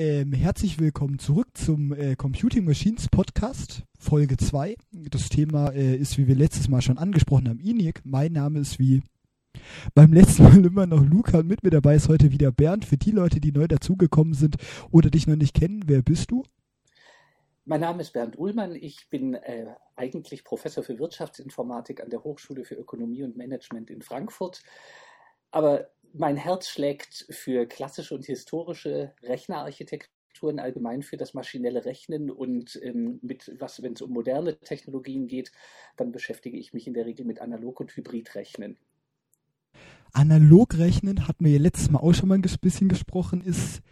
[0.00, 4.74] ähm, herzlich willkommen zurück zum äh, Computing Machines Podcast, Folge 2.
[4.92, 8.00] Das Thema äh, ist, wie wir letztes Mal schon angesprochen haben, ENIAC.
[8.04, 9.02] Mein Name ist wie
[9.94, 12.86] beim letzten Mal immer noch Luca und mit mir dabei ist heute wieder Bernd.
[12.86, 14.56] Für die Leute, die neu dazugekommen sind
[14.90, 16.44] oder dich noch nicht kennen, wer bist du?
[17.66, 18.74] Mein Name ist Bernd Uhlmann.
[18.76, 24.00] Ich bin äh, eigentlich Professor für Wirtschaftsinformatik an der Hochschule für Ökonomie und Management in
[24.00, 24.62] Frankfurt.
[25.50, 32.78] Aber mein Herz schlägt für klassische und historische Rechnerarchitekturen, allgemein für das maschinelle Rechnen und
[32.82, 35.52] ähm, mit was, wenn es um moderne Technologien geht,
[35.96, 38.78] dann beschäftige ich mich in der Regel mit Analog- und Hybridrechnen.
[40.12, 43.82] Analogrechnen hatten wir ja letztes Mal auch schon mal ein bisschen gesprochen, ist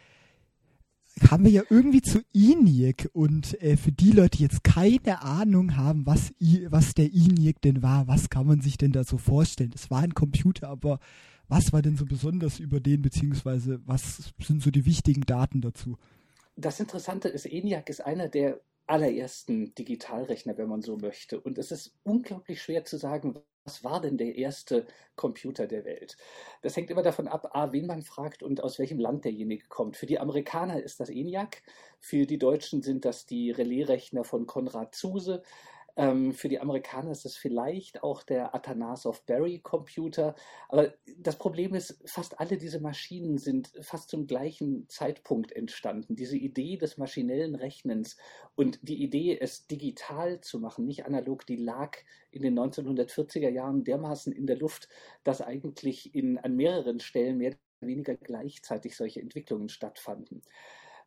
[1.30, 5.76] haben wir ja irgendwie zu ENIAC und äh, für die Leute, die jetzt keine Ahnung
[5.76, 6.32] haben, was,
[6.68, 9.72] was der ENIAC denn war, was kann man sich denn da so vorstellen?
[9.74, 11.00] Es war ein Computer, aber
[11.48, 15.96] was war denn so besonders über den, beziehungsweise was sind so die wichtigen Daten dazu?
[16.56, 21.40] Das Interessante ist, ENIAC ist einer der allerersten Digitalrechner, wenn man so möchte.
[21.40, 26.16] Und es ist unglaublich schwer zu sagen, was war denn der erste Computer der Welt?
[26.62, 29.98] Das hängt immer davon ab, a, wen man fragt und aus welchem Land derjenige kommt.
[29.98, 31.62] Für die Amerikaner ist das ENIAC,
[32.00, 35.42] für die Deutschen sind das die Relaisrechner von Konrad Zuse.
[35.98, 40.36] Ähm, für die Amerikaner ist es vielleicht auch der Atanasoff-Berry-Computer.
[40.68, 46.14] Aber das Problem ist, fast alle diese Maschinen sind fast zum gleichen Zeitpunkt entstanden.
[46.14, 48.16] Diese Idee des maschinellen Rechnens
[48.54, 51.96] und die Idee, es digital zu machen, nicht analog, die lag
[52.30, 54.88] in den 1940er Jahren dermaßen in der Luft,
[55.24, 60.42] dass eigentlich in, an mehreren Stellen mehr oder weniger gleichzeitig solche Entwicklungen stattfanden.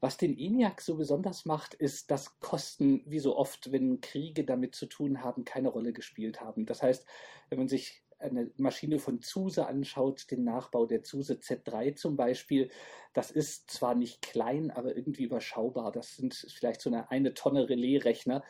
[0.01, 4.73] Was den ENIAC so besonders macht, ist, dass Kosten, wie so oft, wenn Kriege damit
[4.73, 6.65] zu tun haben, keine Rolle gespielt haben.
[6.65, 7.05] Das heißt,
[7.49, 12.71] wenn man sich eine Maschine von Zuse anschaut, den Nachbau der Zuse Z3 zum Beispiel,
[13.13, 15.91] das ist zwar nicht klein, aber irgendwie überschaubar.
[15.91, 18.43] Das sind vielleicht so eine, eine Tonne Relaisrechner.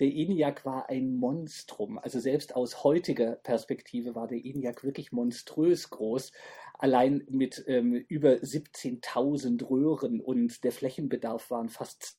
[0.00, 1.98] Der ENIAC war ein Monstrum.
[1.98, 6.32] Also selbst aus heutiger Perspektive war der ENIAC wirklich monströs groß
[6.74, 12.18] allein mit ähm, über 17.000 Röhren und der Flächenbedarf waren fast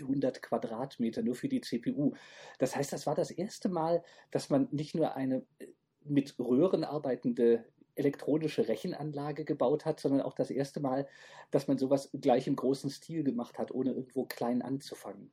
[0.00, 2.14] 100 Quadratmeter nur für die CPU.
[2.58, 5.66] Das heißt, das war das erste Mal, dass man nicht nur eine äh,
[6.04, 7.64] mit Röhren arbeitende
[7.96, 11.08] elektronische Rechenanlage gebaut hat, sondern auch das erste Mal,
[11.50, 15.32] dass man sowas gleich im großen Stil gemacht hat, ohne irgendwo klein anzufangen.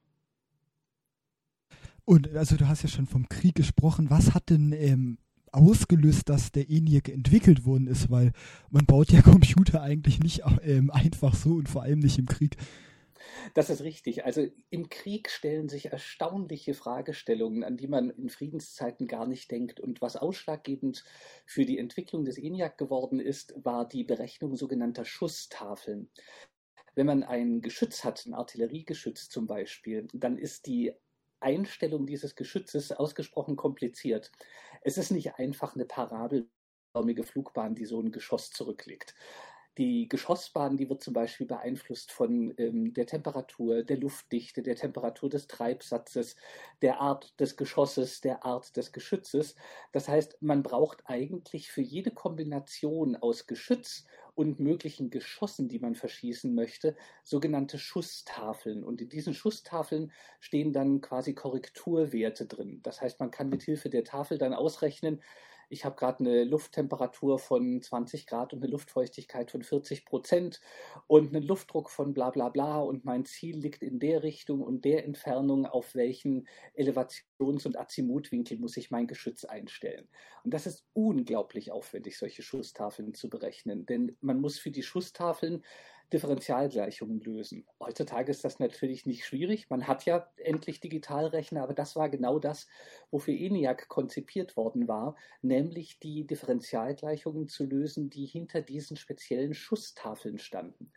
[2.06, 4.10] Und also du hast ja schon vom Krieg gesprochen.
[4.10, 5.18] Was hat denn ähm,
[5.54, 8.34] ausgelöst, dass der ENIAC entwickelt worden ist, weil
[8.70, 12.58] man baut ja Computer eigentlich nicht ähm, einfach so und vor allem nicht im Krieg.
[13.54, 14.26] Das ist richtig.
[14.26, 19.80] Also im Krieg stellen sich erstaunliche Fragestellungen, an die man in Friedenszeiten gar nicht denkt.
[19.80, 21.04] Und was ausschlaggebend
[21.46, 26.10] für die Entwicklung des ENIAC geworden ist, war die Berechnung sogenannter Schusstafeln.
[26.96, 30.94] Wenn man ein Geschütz hat, ein Artilleriegeschütz zum Beispiel, dann ist die
[31.44, 34.32] Einstellung dieses Geschützes ausgesprochen kompliziert.
[34.82, 39.14] Es ist nicht einfach eine parabelförmige Flugbahn, die so ein Geschoss zurücklegt.
[39.80, 45.30] Die Geschossbahn, die wird zum Beispiel beeinflusst von ähm, der Temperatur, der Luftdichte, der Temperatur
[45.30, 46.36] des Treibsatzes,
[46.84, 49.56] der Art des Geschosses, der Art des Geschützes.
[49.92, 55.96] Das heißt, man braucht eigentlich für jede Kombination aus Geschütz und möglichen Geschossen, die man
[55.96, 58.84] verschießen möchte, sogenannte Schusstafeln.
[58.84, 62.80] Und in diesen Schusstafeln stehen dann quasi Korrekturwerte drin.
[62.84, 65.22] Das heißt, man kann mit Hilfe der Tafel dann ausrechnen,
[65.74, 70.62] ich habe gerade eine Lufttemperatur von 20 Grad und eine Luftfeuchtigkeit von 40 Prozent
[71.08, 74.86] und einen Luftdruck von bla bla bla und mein Ziel liegt in der Richtung und
[74.86, 80.08] der Entfernung, auf welchen Elevations- und Azimutwinkel muss ich mein Geschütz einstellen.
[80.44, 85.64] Und das ist unglaublich aufwendig, solche Schusstafeln zu berechnen, denn man muss für die Schusstafeln
[86.12, 87.66] Differentialgleichungen lösen.
[87.80, 89.70] Heutzutage ist das natürlich nicht schwierig.
[89.70, 92.68] Man hat ja endlich Digitalrechner, aber das war genau das,
[93.10, 100.38] wofür ENIAC konzipiert worden war, nämlich die Differentialgleichungen zu lösen, die hinter diesen speziellen Schusstafeln
[100.38, 100.92] standen.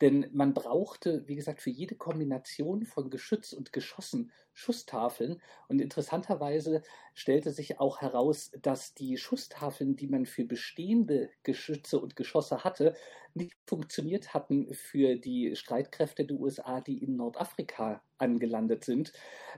[0.00, 5.40] Denn man brauchte, wie gesagt, für jede Kombination von Geschütz und Geschossen Schusstafeln.
[5.68, 6.82] Und interessanterweise
[7.14, 12.94] stellte sich auch heraus, dass die Schusstafeln, die man für bestehende Geschütze und Geschosse hatte,
[13.34, 19.12] nicht funktioniert hatten für die Streitkräfte der USA, die in Nordafrika angelandet sind,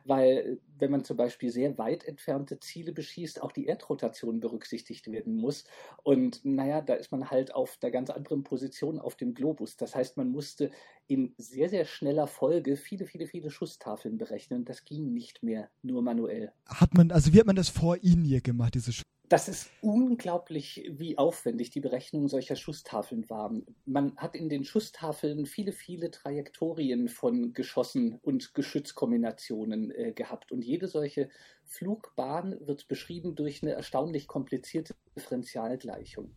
[0.05, 5.37] weil wenn man zum Beispiel sehr weit entfernte Ziele beschießt, auch die Erdrotation berücksichtigt werden
[5.37, 5.65] muss.
[6.03, 9.77] Und naja, da ist man halt auf der ganz anderen Position auf dem Globus.
[9.77, 10.71] Das heißt, man musste
[11.07, 14.65] in sehr, sehr schneller Folge viele, viele, viele Schusstafeln berechnen.
[14.65, 16.53] Das ging nicht mehr nur manuell.
[16.67, 19.71] Hat man, also wie hat man das vor Ihnen hier gemacht, diese Sch Das ist
[19.81, 23.65] unglaublich, wie aufwendig die Berechnung solcher Schusstafeln waren.
[23.87, 30.51] Man hat in den Schusstafeln viele, viele Trajektorien von Geschossen und Geschützkombinationen äh, gehabt.
[30.51, 31.29] Und jede solche
[31.65, 36.35] Flugbahn wird beschrieben durch eine erstaunlich komplizierte Differentialgleichung.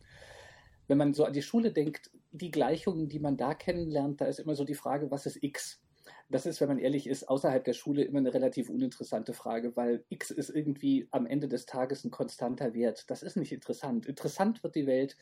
[0.88, 4.40] Wenn man so an die Schule denkt, die Gleichungen, die man da kennenlernt, da ist
[4.40, 5.83] immer so die Frage, was ist x?
[6.30, 10.04] Das ist, wenn man ehrlich ist, außerhalb der Schule immer eine relativ uninteressante Frage, weil
[10.10, 13.10] x ist irgendwie am Ende des Tages ein konstanter Wert.
[13.10, 14.08] Das ist nicht interessant.
[14.08, 15.16] Interessant wird die Welt,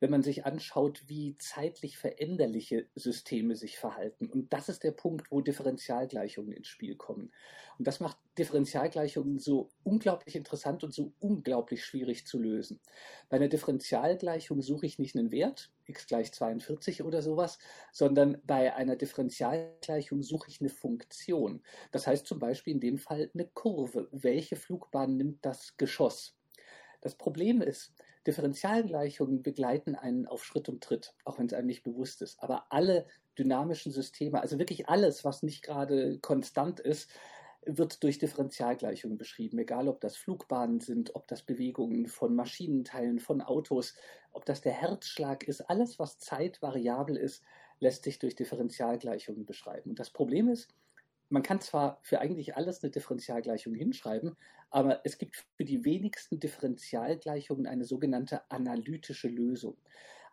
[0.00, 4.28] wenn man sich anschaut, wie zeitlich veränderliche Systeme sich verhalten.
[4.28, 7.32] Und das ist der Punkt, wo Differentialgleichungen ins Spiel kommen.
[7.78, 12.80] Und das macht Differentialgleichungen so unglaublich interessant und so unglaublich schwierig zu lösen.
[13.28, 17.58] Bei einer Differentialgleichung suche ich nicht einen Wert, x gleich 42 oder sowas,
[17.92, 21.62] sondern bei einer Differentialgleichung suche ich eine Funktion.
[21.92, 24.08] Das heißt zum Beispiel in dem Fall eine Kurve.
[24.12, 26.36] Welche Flugbahn nimmt das Geschoss?
[27.00, 27.92] Das Problem ist,
[28.26, 32.42] Differentialgleichungen begleiten einen auf Schritt und Tritt, auch wenn es einem nicht bewusst ist.
[32.42, 33.06] Aber alle
[33.38, 37.10] dynamischen Systeme, also wirklich alles, was nicht gerade konstant ist,
[37.66, 43.42] wird durch Differentialgleichungen beschrieben, egal ob das Flugbahnen sind, ob das Bewegungen von Maschinenteilen, von
[43.42, 43.94] Autos,
[44.32, 47.42] ob das der Herzschlag ist, alles, was zeitvariabel ist,
[47.80, 49.90] lässt sich durch Differentialgleichungen beschreiben.
[49.90, 50.68] Und das Problem ist,
[51.28, 54.36] man kann zwar für eigentlich alles eine Differentialgleichung hinschreiben,
[54.70, 59.76] aber es gibt für die wenigsten Differentialgleichungen eine sogenannte analytische Lösung.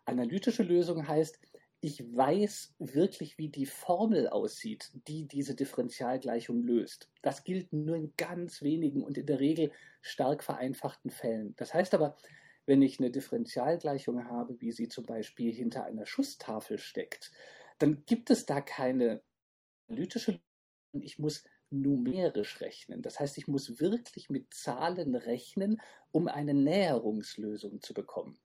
[0.04, 1.40] Analytische Lösung heißt,
[1.84, 7.10] ich weiß wirklich, wie die Formel aussieht, die diese Differentialgleichung löst.
[7.20, 9.70] Das gilt nur in ganz wenigen und in der Regel
[10.00, 11.54] stark vereinfachten Fällen.
[11.56, 12.16] Das heißt aber,
[12.64, 17.32] wenn ich eine Differentialgleichung habe, wie sie zum Beispiel hinter einer Schusstafel steckt,
[17.76, 19.22] dann gibt es da keine
[19.86, 20.40] analytische
[20.94, 21.02] Lösung.
[21.02, 23.02] Ich muss numerisch rechnen.
[23.02, 25.82] Das heißt, ich muss wirklich mit Zahlen rechnen,
[26.12, 28.38] um eine Näherungslösung zu bekommen.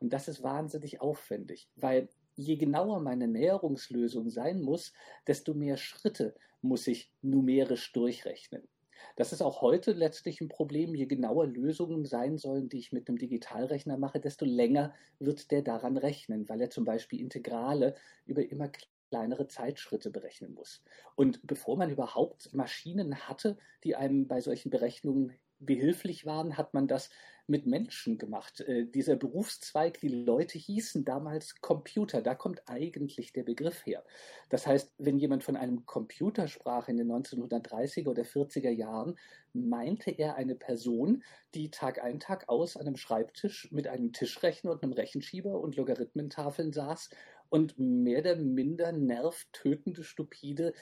[0.00, 4.92] Und das ist wahnsinnig aufwendig, weil je genauer meine Näherungslösung sein muss,
[5.26, 8.68] desto mehr Schritte muss ich numerisch durchrechnen.
[9.16, 10.94] Das ist auch heute letztlich ein Problem.
[10.94, 15.62] Je genauer Lösungen sein sollen, die ich mit einem Digitalrechner mache, desto länger wird der
[15.62, 17.94] daran rechnen, weil er zum Beispiel Integrale
[18.26, 18.70] über immer
[19.10, 20.82] kleinere Zeitschritte berechnen muss.
[21.14, 25.32] Und bevor man überhaupt Maschinen hatte, die einem bei solchen Berechnungen
[25.64, 27.10] behilflich waren, hat man das
[27.46, 28.60] mit Menschen gemacht.
[28.60, 34.02] Äh, dieser Berufszweig, die Leute hießen damals Computer, da kommt eigentlich der Begriff her.
[34.48, 39.18] Das heißt, wenn jemand von einem Computer sprach in den 1930er oder 40er Jahren,
[39.52, 41.22] meinte er eine Person,
[41.54, 45.76] die Tag ein, Tag aus an einem Schreibtisch mit einem Tischrechner und einem Rechenschieber und
[45.76, 47.10] Logarithmentafeln saß
[47.50, 50.72] und mehr oder minder nervtötende, stupide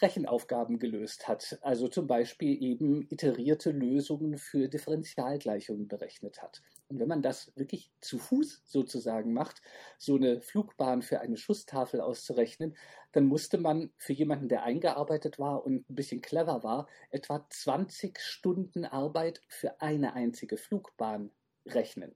[0.00, 1.58] Rechenaufgaben gelöst hat.
[1.62, 6.62] Also zum Beispiel eben iterierte Lösungen für Differentialgleichungen berechnet hat.
[6.88, 9.62] Und wenn man das wirklich zu Fuß sozusagen macht,
[9.98, 12.76] so eine Flugbahn für eine Schusstafel auszurechnen,
[13.12, 18.18] dann musste man für jemanden, der eingearbeitet war und ein bisschen clever war, etwa 20
[18.18, 21.30] Stunden Arbeit für eine einzige Flugbahn
[21.66, 22.14] rechnen.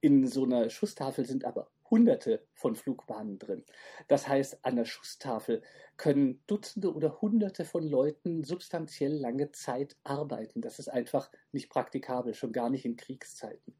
[0.00, 3.64] In so einer Schusstafel sind aber hunderte von Flugbahnen drin.
[4.08, 5.62] Das heißt, an der Schusstafel
[5.96, 10.60] können Dutzende oder Hunderte von Leuten substanziell lange Zeit arbeiten.
[10.60, 13.74] Das ist einfach nicht praktikabel, schon gar nicht in Kriegszeiten.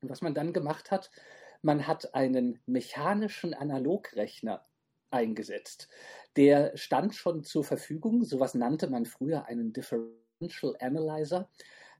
[0.00, 1.10] Und was man dann gemacht hat,
[1.62, 4.64] man hat einen mechanischen Analogrechner
[5.10, 5.88] eingesetzt.
[6.36, 8.24] Der stand schon zur Verfügung.
[8.24, 11.48] Sowas nannte man früher einen Differential Analyzer.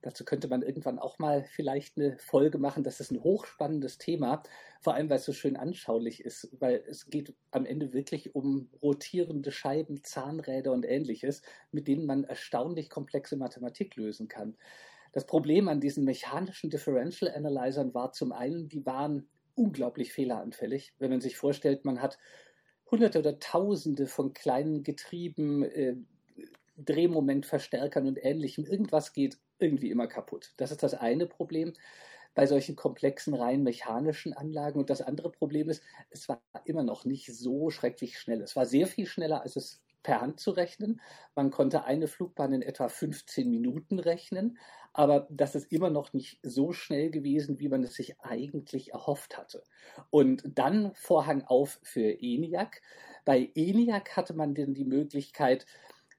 [0.01, 2.83] Dazu könnte man irgendwann auch mal vielleicht eine Folge machen.
[2.83, 4.43] Das ist ein hochspannendes Thema,
[4.81, 8.69] vor allem weil es so schön anschaulich ist, weil es geht am Ende wirklich um
[8.81, 14.55] rotierende Scheiben, Zahnräder und ähnliches, mit denen man erstaunlich komplexe Mathematik lösen kann.
[15.13, 20.93] Das Problem an diesen mechanischen Differential Analyzern war zum einen, die waren unglaublich fehleranfällig.
[20.99, 22.19] Wenn man sich vorstellt, man hat
[22.89, 25.95] Hunderte oder Tausende von kleinen Getrieben, äh,
[26.77, 28.65] Drehmomentverstärkern und ähnlichem.
[28.65, 30.53] Irgendwas geht irgendwie immer kaputt.
[30.57, 31.73] Das ist das eine Problem
[32.35, 34.79] bei solchen komplexen, rein mechanischen Anlagen.
[34.79, 35.81] Und das andere Problem ist,
[36.11, 38.41] es war immer noch nicht so schrecklich schnell.
[38.41, 41.01] Es war sehr viel schneller, als es per Hand zu rechnen.
[41.35, 44.57] Man konnte eine Flugbahn in etwa 15 Minuten rechnen,
[44.93, 49.37] aber das ist immer noch nicht so schnell gewesen, wie man es sich eigentlich erhofft
[49.37, 49.63] hatte.
[50.09, 52.81] Und dann Vorhang auf für ENIAC.
[53.25, 55.65] Bei ENIAC hatte man denn die Möglichkeit,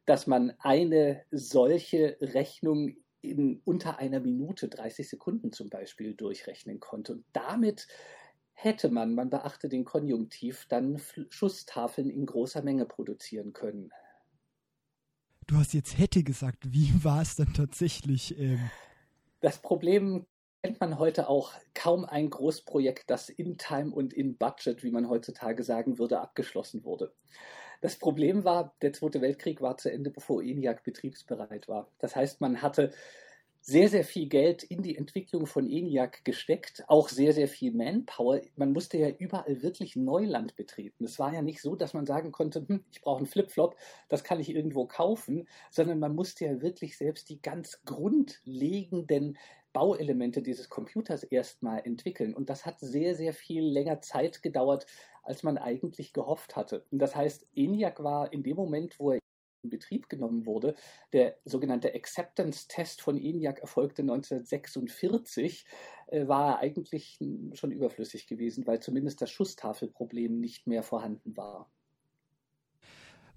[0.09, 7.12] dass man eine solche Rechnung in unter einer Minute, 30 Sekunden zum Beispiel, durchrechnen konnte.
[7.12, 7.88] Und damit
[8.53, 13.91] hätte man, man beachte den Konjunktiv, dann Schusstafeln in großer Menge produzieren können.
[15.47, 18.38] Du hast jetzt hätte gesagt, wie war es dann tatsächlich?
[18.38, 18.71] Ähm
[19.41, 20.27] das Problem
[20.62, 25.09] kennt man heute auch kaum ein Großprojekt, das in Time und in Budget, wie man
[25.09, 27.15] heutzutage sagen würde, abgeschlossen wurde.
[27.81, 31.89] Das Problem war, der Zweite Weltkrieg war zu Ende, bevor ENIAC betriebsbereit war.
[31.99, 32.93] Das heißt, man hatte
[33.61, 38.41] sehr, sehr viel Geld in die Entwicklung von ENIAC gesteckt, auch sehr, sehr viel Manpower.
[38.57, 41.05] Man musste ja überall wirklich Neuland betreten.
[41.05, 43.77] Es war ja nicht so, dass man sagen konnte, hm, ich brauche einen Flipflop,
[44.09, 49.37] das kann ich irgendwo kaufen, sondern man musste ja wirklich selbst die ganz grundlegenden
[49.75, 52.35] Bauelemente dieses Computers erstmal entwickeln.
[52.35, 54.87] Und das hat sehr, sehr viel länger Zeit gedauert,
[55.29, 56.85] als man eigentlich gehofft hatte.
[56.91, 59.19] Und das heißt, ENIAC war in dem Moment, wo er
[59.63, 60.75] in Betrieb genommen wurde,
[61.13, 65.67] der sogenannte Acceptance-Test von ENIAC erfolgte 1946,
[66.07, 67.19] äh, war er eigentlich
[67.53, 71.71] schon überflüssig gewesen, weil zumindest das Schusstafelproblem nicht mehr vorhanden war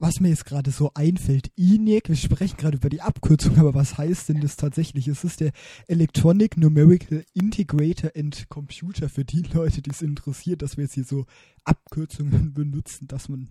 [0.02, 4.00] was mir jetzt gerade so einfällt, ENIAC, wir sprechen gerade über die Abkürzung, aber was
[4.00, 5.08] heißt denn das tatsächlich?
[5.08, 5.52] Es ist der
[5.88, 11.04] Electronic Numerical Integrator and Computer für die Leute, die es interessiert, dass wir jetzt hier
[11.04, 11.26] so
[11.66, 13.50] Abkürzungen benutzen, dass man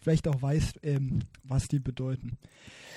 [0.00, 2.36] vielleicht auch weiß, ähm, was die bedeuten.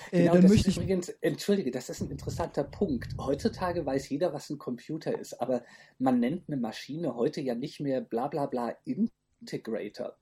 [0.10, 3.16] Äh, genau, dann möchte ich übrigens, entschuldige, das ist ein interessanter Punkt.
[3.20, 5.64] Heutzutage weiß jeder, was ein Computer ist, aber
[6.00, 10.18] man nennt eine Maschine heute ja nicht mehr bla bla bla Integrator.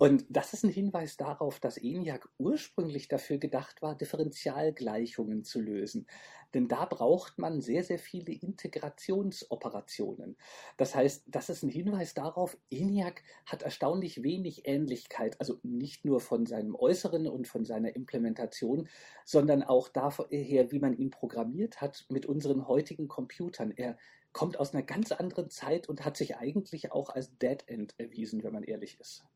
[0.00, 6.06] Und das ist ein Hinweis darauf, dass ENIAC ursprünglich dafür gedacht war, Differentialgleichungen zu lösen.
[6.54, 10.38] Denn da braucht man sehr, sehr viele Integrationsoperationen.
[10.78, 16.20] Das heißt, das ist ein Hinweis darauf, ENIAC hat erstaunlich wenig Ähnlichkeit, also nicht nur
[16.20, 18.88] von seinem Äußeren und von seiner Implementation,
[19.26, 23.70] sondern auch daher, wie man ihn programmiert hat mit unseren heutigen Computern.
[23.76, 23.98] Er
[24.32, 28.42] kommt aus einer ganz anderen Zeit und hat sich eigentlich auch als Dead End erwiesen,
[28.42, 29.26] wenn man ehrlich ist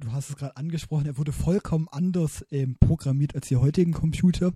[0.00, 4.52] du hast es gerade angesprochen, er wurde vollkommen anders ähm, programmiert als die heutigen Computer.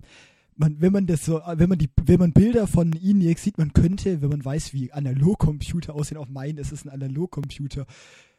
[0.57, 3.73] Man, wenn man das so, wenn man die, wenn man Bilder von ENIAC sieht, man
[3.73, 7.85] könnte, wenn man weiß, wie Analogcomputer aussehen, auch meinen, es ist ein Analogcomputer.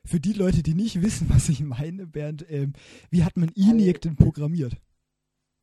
[0.04, 2.72] Für die Leute, die nicht wissen, was ich meine, Bernd, ähm,
[3.10, 4.76] wie hat man ENIAC denn programmiert?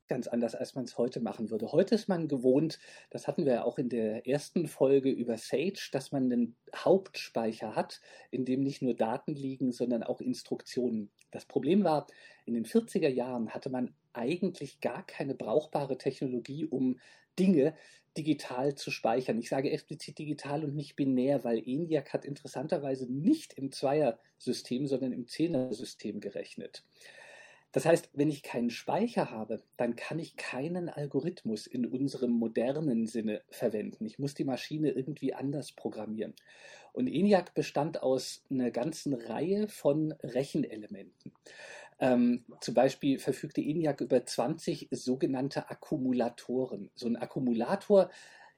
[0.08, 1.72] Ganz anders, als man es heute machen würde.
[1.72, 2.78] Heute ist man gewohnt,
[3.10, 7.74] das hatten wir ja auch in der ersten Folge über Sage, dass man einen Hauptspeicher
[7.74, 11.10] hat, in dem nicht nur Daten liegen, sondern auch Instruktionen.
[11.30, 12.06] Das Problem war,
[12.44, 17.00] in den 40er Jahren hatte man eigentlich gar keine brauchbare Technologie, um
[17.38, 17.74] Dinge
[18.16, 19.38] digital zu speichern.
[19.38, 25.12] Ich sage explizit digital und nicht binär, weil ENIAC hat interessanterweise nicht im Zweier-System, sondern
[25.12, 26.84] im Zehner-System gerechnet.
[27.74, 33.08] Das heißt, wenn ich keinen Speicher habe, dann kann ich keinen Algorithmus in unserem modernen
[33.08, 34.06] Sinne verwenden.
[34.06, 36.34] Ich muss die Maschine irgendwie anders programmieren.
[36.92, 41.32] Und ENIAC bestand aus einer ganzen Reihe von Rechenelementen.
[41.98, 46.92] Ähm, zum Beispiel verfügte ENIAC über 20 sogenannte Akkumulatoren.
[46.94, 48.08] So ein Akkumulator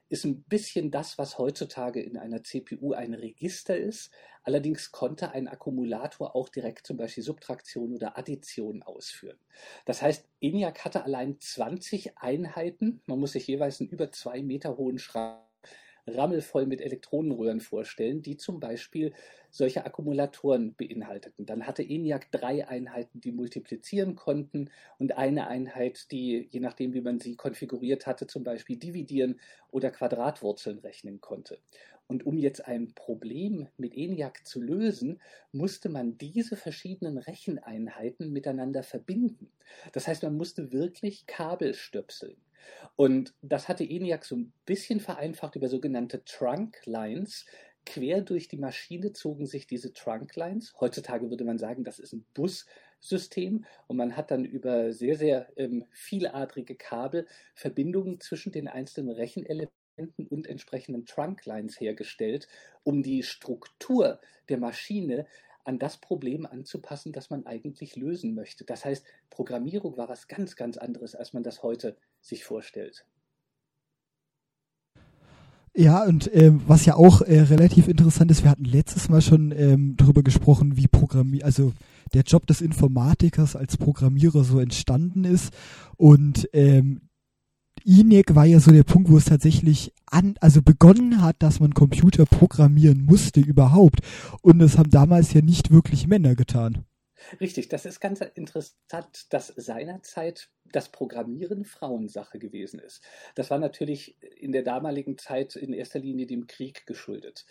[0.09, 4.11] ist ein bisschen das, was heutzutage in einer CPU ein Register ist.
[4.43, 9.37] Allerdings konnte ein Akkumulator auch direkt zum Beispiel Subtraktion oder Addition ausführen.
[9.85, 13.01] Das heißt, ENIAC hatte allein 20 Einheiten.
[13.05, 15.46] Man muss sich jeweils einen über zwei Meter hohen Schrank
[16.07, 19.13] rammelvoll mit Elektronenröhren vorstellen, die zum Beispiel
[19.49, 21.45] solche Akkumulatoren beinhalteten.
[21.45, 27.01] Dann hatte ENIAC drei Einheiten, die multiplizieren konnten und eine Einheit, die, je nachdem, wie
[27.01, 29.39] man sie konfiguriert hatte, zum Beispiel dividieren
[29.71, 31.59] oder Quadratwurzeln rechnen konnte.
[32.07, 35.21] Und um jetzt ein Problem mit ENIAC zu lösen,
[35.51, 39.51] musste man diese verschiedenen Recheneinheiten miteinander verbinden.
[39.91, 42.37] Das heißt, man musste wirklich Kabel stöpseln.
[42.95, 47.45] Und das hatte ENIAC so ein bisschen vereinfacht über sogenannte Trunk Lines.
[47.85, 50.73] Quer durch die Maschine zogen sich diese Trunk Lines.
[50.79, 55.47] Heutzutage würde man sagen, das ist ein Bussystem und man hat dann über sehr, sehr
[55.57, 62.47] ähm, vieladrige Kabel Verbindungen zwischen den einzelnen Rechenelementen und entsprechenden Trunklines hergestellt,
[62.83, 65.25] um die Struktur der Maschine
[65.67, 68.63] an das Problem anzupassen, das man eigentlich lösen möchte.
[68.63, 73.05] Das heißt, Programmierung war was ganz, ganz anderes, als man das heute sich vorstellt.
[75.75, 79.51] Ja, und ähm, was ja auch äh, relativ interessant ist, wir hatten letztes Mal schon
[79.51, 81.71] ähm, darüber gesprochen, wie Programmier, also
[82.13, 85.53] der Job des Informatikers als Programmierer so entstanden ist.
[85.95, 87.06] Und ähm,
[87.85, 91.73] ENIAC war ja so der Punkt, wo es tatsächlich an, also begonnen hat, dass man
[91.73, 93.99] Computer programmieren musste überhaupt.
[94.41, 96.85] Und das haben damals ja nicht wirklich Männer getan.
[97.41, 103.01] Richtig, das ist ganz interessant, dass seinerzeit das Programmieren Frauensache gewesen ist.
[103.35, 107.45] Das war natürlich in der damaligen Zeit in erster Linie dem Krieg geschuldet.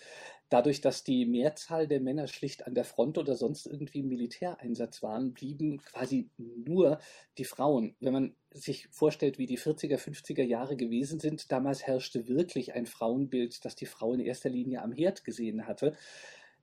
[0.48, 5.02] Dadurch, dass die Mehrzahl der Männer schlicht an der Front oder sonst irgendwie im Militäreinsatz
[5.02, 7.00] waren, blieben quasi nur
[7.36, 7.96] die Frauen.
[7.98, 12.86] Wenn man sich vorstellt, wie die 40er, 50er Jahre gewesen sind, damals herrschte wirklich ein
[12.86, 15.96] Frauenbild, das die Frau in erster Linie am Herd gesehen hatte.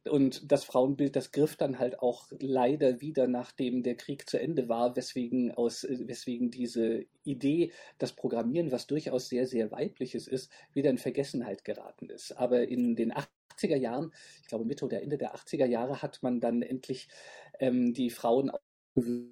[0.10, 4.68] Und das Frauenbild, das griff dann halt auch leider wieder, nachdem der Krieg zu Ende
[4.68, 10.90] war, weswegen, aus, weswegen diese Idee, das Programmieren, was durchaus sehr, sehr weibliches ist, wieder
[10.90, 12.34] in Vergessenheit geraten ist.
[12.34, 16.42] Aber in den 80er Jahren, ich glaube Mitte oder Ende der 80er Jahre, hat man
[16.42, 17.08] dann endlich
[17.60, 18.52] ähm, die Frauen
[18.96, 19.32] die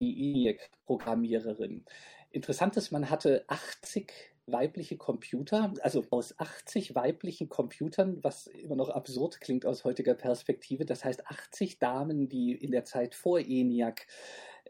[0.00, 1.84] ENIAC-Programmiererin.
[2.30, 8.88] Interessant ist, man hatte 80 weibliche Computer, also aus 80 weiblichen Computern, was immer noch
[8.88, 10.84] absurd klingt aus heutiger Perspektive.
[10.84, 14.06] Das heißt 80 Damen, die in der Zeit vor ENIAC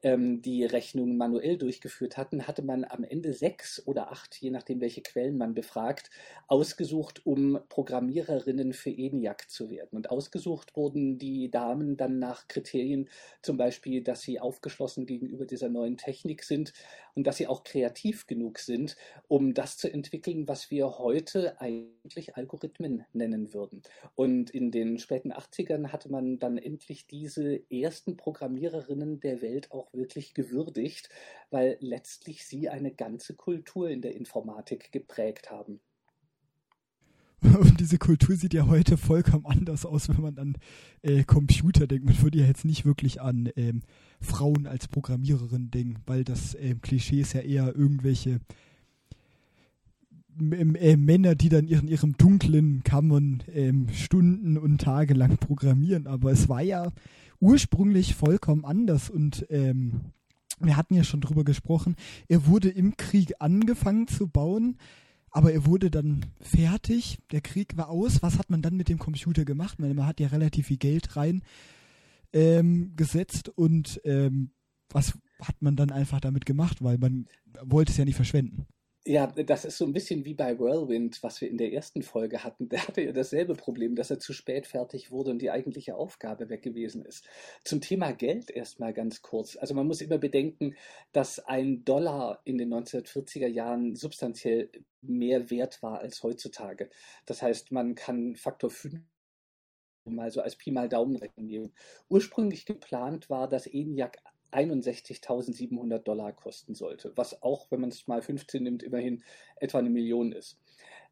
[0.03, 4.81] ähm, die Rechnungen manuell durchgeführt hatten, hatte man am Ende sechs oder acht, je nachdem,
[4.81, 6.11] welche Quellen man befragt,
[6.49, 9.97] ausgesucht, um Programmiererinnen für ENIAC zu werden.
[9.97, 13.09] Und ausgesucht wurden die Damen dann nach Kriterien,
[13.43, 16.73] zum Beispiel, dass sie aufgeschlossen gegenüber dieser neuen Technik sind
[17.15, 18.97] und dass sie auch kreativ genug sind,
[19.29, 23.83] um das zu entwickeln, was wir heute eigentlich Algorithmen nennen würden.
[24.15, 29.92] Und in den späten 80ern hatte man dann endlich diese ersten Programmiererinnen der Welt auch
[29.93, 31.09] wirklich gewürdigt,
[31.51, 35.81] weil letztlich sie eine ganze Kultur in der Informatik geprägt haben.
[37.59, 40.57] Und diese Kultur sieht ja heute vollkommen anders aus, wenn man an
[41.03, 42.05] äh, Computer denkt.
[42.07, 43.83] Man würde ja jetzt nicht wirklich an ähm,
[44.21, 48.41] Frauen als Programmiererin denken, weil das ähm, Klischee ist ja eher irgendwelche
[50.41, 56.07] äh, Männer, die dann in ihrem dunklen Kammern ähm, Stunden und Tage lang programmieren.
[56.07, 56.91] Aber es war ja
[57.41, 60.13] ursprünglich vollkommen anders und ähm,
[60.61, 61.97] wir hatten ja schon drüber gesprochen.
[62.29, 64.77] Er wurde im Krieg angefangen zu bauen
[65.33, 68.23] aber er wurde dann fertig, der Krieg war aus.
[68.23, 69.79] Was hat man dann mit dem Computer gemacht?
[69.79, 71.43] Man, man hat ja relativ viel Geld rein
[72.35, 74.51] ähm, gesetzt und ähm,
[74.91, 77.27] was hat man dann einfach damit gemacht, weil man
[77.63, 78.67] wollte es ja nicht verschwenden.
[79.05, 82.45] Ja, das ist so ein bisschen wie bei Whirlwind, was wir in der ersten Folge
[82.45, 82.69] hatten.
[82.69, 86.49] Der hatte ja dasselbe Problem, dass er zu spät fertig wurde und die eigentliche Aufgabe
[86.49, 87.27] weg gewesen ist.
[87.65, 89.57] Zum Thema Geld erstmal ganz kurz.
[89.57, 90.77] Also man muss immer bedenken,
[91.11, 96.89] dass ein Dollar in den 1940er Jahren substanziell mehr wert war als heutzutage.
[97.27, 99.01] Das heißt, man kann Faktor 5
[100.05, 101.73] mal so als Pi mal Daumen rechnen.
[102.09, 104.19] Ursprünglich geplant war, dass ENIAC
[104.53, 109.23] 61.700 Dollar kosten sollte, was auch, wenn man es mal 15 nimmt, immerhin
[109.57, 110.59] etwa eine Million ist.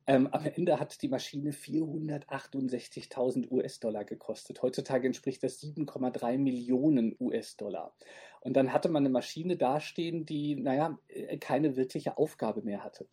[0.07, 4.63] Ähm, am Ende hat die Maschine 468.000 US-Dollar gekostet.
[4.63, 7.95] Heutzutage entspricht das 7,3 Millionen US-Dollar.
[8.41, 13.07] Und dann hatte man eine Maschine dastehen, die, naja, äh, keine wirkliche Aufgabe mehr hatte.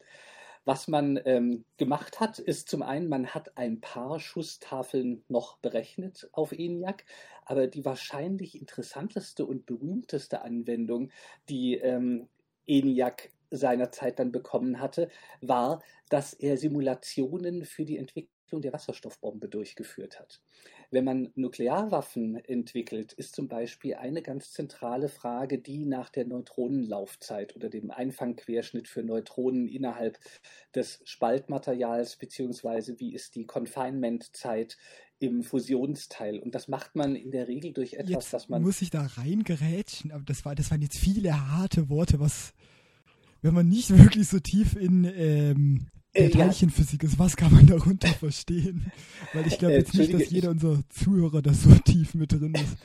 [0.67, 6.27] Was man ähm, gemacht hat, ist zum einen, man hat ein paar Schusstafeln noch berechnet
[6.33, 7.05] auf ENIAC,
[7.45, 11.09] aber die wahrscheinlich interessanteste und berühmteste Anwendung,
[11.47, 12.27] die ähm,
[12.65, 20.19] ENIAC seinerzeit dann bekommen hatte, war, dass er Simulationen für die Entwicklung der Wasserstoffbombe durchgeführt
[20.19, 20.41] hat.
[20.89, 27.55] Wenn man Nuklearwaffen entwickelt, ist zum Beispiel eine ganz zentrale Frage die nach der Neutronenlaufzeit
[27.57, 30.17] oder dem Einfangquerschnitt für Neutronen innerhalb
[30.73, 34.77] des Spaltmaterials, beziehungsweise wie ist die Confinement-Zeit
[35.19, 36.39] im Fusionsteil.
[36.39, 38.61] Und das macht man in der Regel durch etwas, jetzt das man.
[38.61, 42.53] Muss ich da reingerätschen, aber das, war, das waren jetzt viele harte Worte, was,
[43.41, 45.87] wenn man nicht wirklich so tief in ähm,
[46.25, 48.91] äh, Teilchenphysik ist, was kann man darunter verstehen?
[49.33, 52.53] Weil ich glaube äh, jetzt nicht, dass jeder unserer Zuhörer da so tief mit drin
[52.55, 52.77] ist.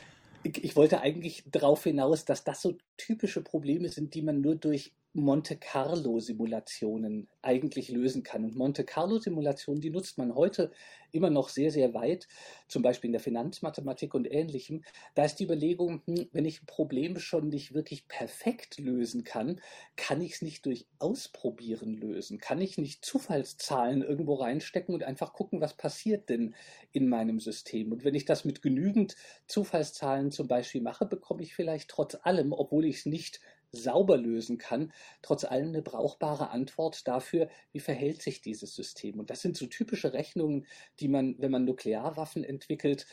[0.45, 4.57] Ich, ich wollte eigentlich darauf hinaus, dass das so typische Probleme sind, die man nur
[4.57, 8.44] durch Monte Carlo-Simulationen eigentlich lösen kann.
[8.44, 10.72] Und Monte Carlo-Simulationen, die nutzt man heute
[11.11, 12.27] immer noch sehr, sehr weit,
[12.68, 14.85] zum Beispiel in der Finanzmathematik und ähnlichem.
[15.14, 19.61] Da ist die Überlegung, hm, wenn ich ein Problem schon nicht wirklich perfekt lösen kann,
[19.96, 22.38] kann ich es nicht durch Ausprobieren lösen?
[22.38, 26.55] Kann ich nicht Zufallszahlen irgendwo reinstecken und einfach gucken, was passiert denn
[26.92, 27.92] in meinem System?
[27.92, 32.53] Und wenn ich das mit genügend Zufallszahlen zum Beispiel mache, bekomme ich vielleicht trotz allem,
[32.53, 33.40] obwohl ich es nicht
[33.73, 39.19] sauber lösen kann, trotz allem eine brauchbare Antwort dafür, wie verhält sich dieses System.
[39.19, 40.67] Und das sind so typische Rechnungen,
[41.01, 43.07] die man, wenn man Nuklearwaffen entwickelt,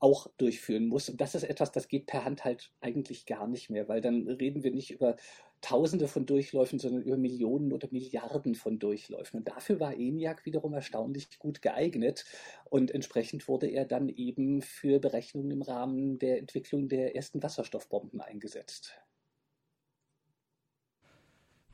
[0.00, 1.08] auch durchführen muss.
[1.10, 4.26] Und das ist etwas, das geht per Hand halt eigentlich gar nicht mehr, weil dann
[4.28, 5.16] reden wir nicht über
[5.60, 9.38] Tausende von Durchläufen, sondern über Millionen oder Milliarden von Durchläufen.
[9.38, 12.24] Und dafür war ENIAC wiederum erstaunlich gut geeignet.
[12.70, 18.22] Und entsprechend wurde er dann eben für Berechnungen im Rahmen der Entwicklung der ersten Wasserstoffbomben
[18.22, 18.94] eingesetzt.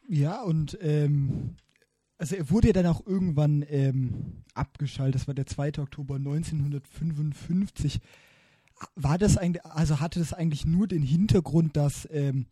[0.08, 1.56] Ja, und ähm,
[2.18, 5.20] also er wurde ja dann auch irgendwann ähm, abgeschaltet.
[5.20, 5.78] Das war der 2.
[5.78, 8.00] Oktober 1955.
[8.94, 12.46] War das eigentlich, also hatte das eigentlich nur den Hintergrund, dass ähm,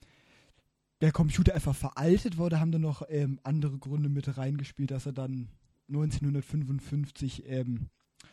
[1.00, 5.06] der Computer einfach veraltet war oder haben da noch ähm, andere Gründe mit reingespielt, dass
[5.06, 5.48] er dann
[5.88, 7.88] 1955 ähm,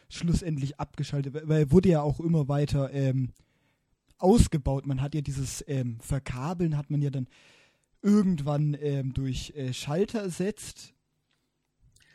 [0.09, 3.29] schlussendlich abgeschaltet, weil er wurde ja auch immer weiter ähm,
[4.17, 4.85] ausgebaut.
[4.85, 5.65] Man hat ja dieses
[5.99, 7.27] Verkabeln hat man ja dann
[8.01, 10.93] irgendwann ähm, durch äh, Schalter ersetzt.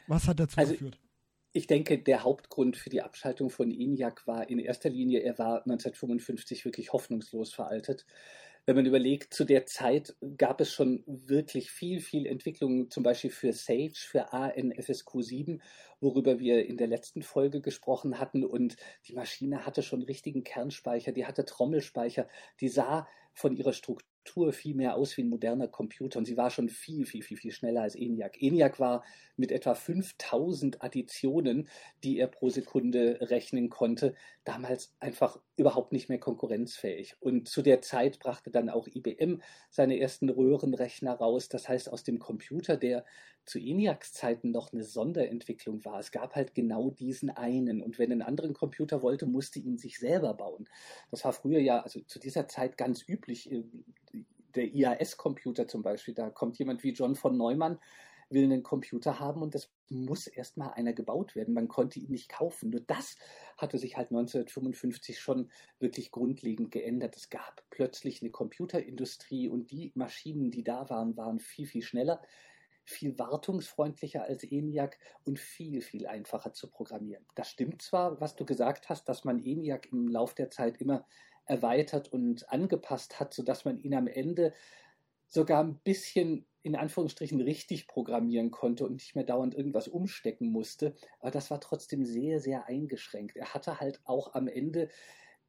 [0.06, 0.98] Was hat dazu also, geführt?
[1.52, 5.62] Ich denke, der Hauptgrund für die Abschaltung von ENIAC war in erster Linie, er war
[5.62, 8.04] 1955 wirklich hoffnungslos veraltet
[8.66, 13.30] wenn man überlegt, zu der Zeit gab es schon wirklich viel, viel Entwicklung, zum Beispiel
[13.30, 15.60] für Sage, für ANFSQ7,
[16.00, 18.44] worüber wir in der letzten Folge gesprochen hatten.
[18.44, 22.28] Und die Maschine hatte schon richtigen Kernspeicher, die hatte Trommelspeicher,
[22.60, 26.36] die sah von ihrer Struktur Struktur viel mehr aus wie ein moderner Computer und sie
[26.36, 28.42] war schon viel, viel, viel, viel schneller als ENIAC.
[28.42, 29.04] ENIAC war
[29.36, 31.68] mit etwa 5000 Additionen,
[32.02, 37.14] die er pro Sekunde rechnen konnte, damals einfach überhaupt nicht mehr konkurrenzfähig.
[37.20, 41.48] Und zu der Zeit brachte dann auch IBM seine ersten Röhrenrechner raus.
[41.48, 43.04] Das heißt, aus dem Computer, der
[43.46, 46.00] zu ENIACs Zeiten noch eine Sonderentwicklung war.
[46.00, 47.80] Es gab halt genau diesen einen.
[47.80, 50.68] Und wenn ein anderen Computer wollte, musste ihn sich selber bauen.
[51.10, 53.50] Das war früher ja, also zu dieser Zeit ganz üblich.
[53.50, 53.64] Äh,
[54.56, 57.78] der IAS-Computer zum Beispiel, da kommt jemand wie John von Neumann,
[58.30, 61.54] will einen Computer haben und das muss erstmal einer gebaut werden.
[61.54, 62.70] Man konnte ihn nicht kaufen.
[62.70, 63.16] Nur das
[63.56, 67.16] hatte sich halt 1955 schon wirklich grundlegend geändert.
[67.16, 72.20] Es gab plötzlich eine Computerindustrie und die Maschinen, die da waren, waren viel, viel schneller
[72.86, 77.26] viel wartungsfreundlicher als ENIAC und viel, viel einfacher zu programmieren.
[77.34, 81.04] Das stimmt zwar, was du gesagt hast, dass man ENIAC im Lauf der Zeit immer
[81.44, 84.54] erweitert und angepasst hat, sodass man ihn am Ende
[85.26, 90.94] sogar ein bisschen in Anführungsstrichen richtig programmieren konnte und nicht mehr dauernd irgendwas umstecken musste.
[91.20, 93.36] Aber das war trotzdem sehr, sehr eingeschränkt.
[93.36, 94.88] Er hatte halt auch am Ende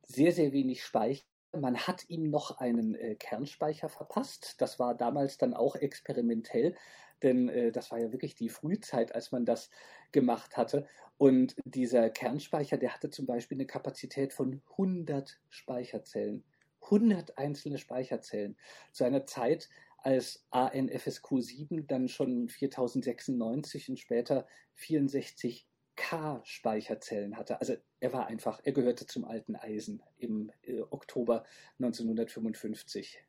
[0.03, 1.23] sehr, sehr wenig Speicher.
[1.53, 4.55] Man hat ihm noch einen äh, Kernspeicher verpasst.
[4.59, 6.75] Das war damals dann auch experimentell,
[7.23, 9.69] denn äh, das war ja wirklich die Frühzeit, als man das
[10.11, 10.87] gemacht hatte.
[11.17, 16.43] Und dieser Kernspeicher, der hatte zum Beispiel eine Kapazität von 100 Speicherzellen.
[16.83, 18.55] 100 einzelne Speicherzellen.
[18.91, 27.59] Zu einer Zeit, als ANFSQ7 dann schon 4096 und später 64 K Speicherzellen hatte.
[27.59, 31.43] Also er war einfach, er gehörte zum alten Eisen im äh, Oktober
[31.79, 33.19] 1955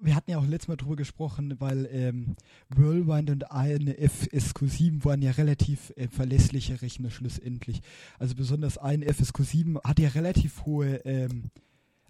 [0.00, 2.36] wir hatten ja auch letztes Mal drüber gesprochen, weil ähm,
[2.68, 7.80] Whirlwind und INF-SQ7 waren ja relativ äh, verlässliche Rechner schlussendlich.
[8.18, 11.50] Also besonders INF-SQ7 hat ja relativ hohe ähm,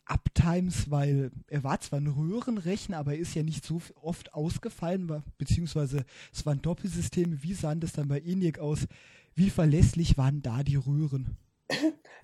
[0.05, 5.23] Uptimes, weil er war zwar ein Röhrenrechner, aber er ist ja nicht so oft ausgefallen,
[5.37, 7.43] beziehungsweise es waren Doppelsysteme.
[7.43, 8.87] Wie sahen das dann bei ENIAC aus?
[9.39, 11.37] Wie verlässlich waren da die Röhren?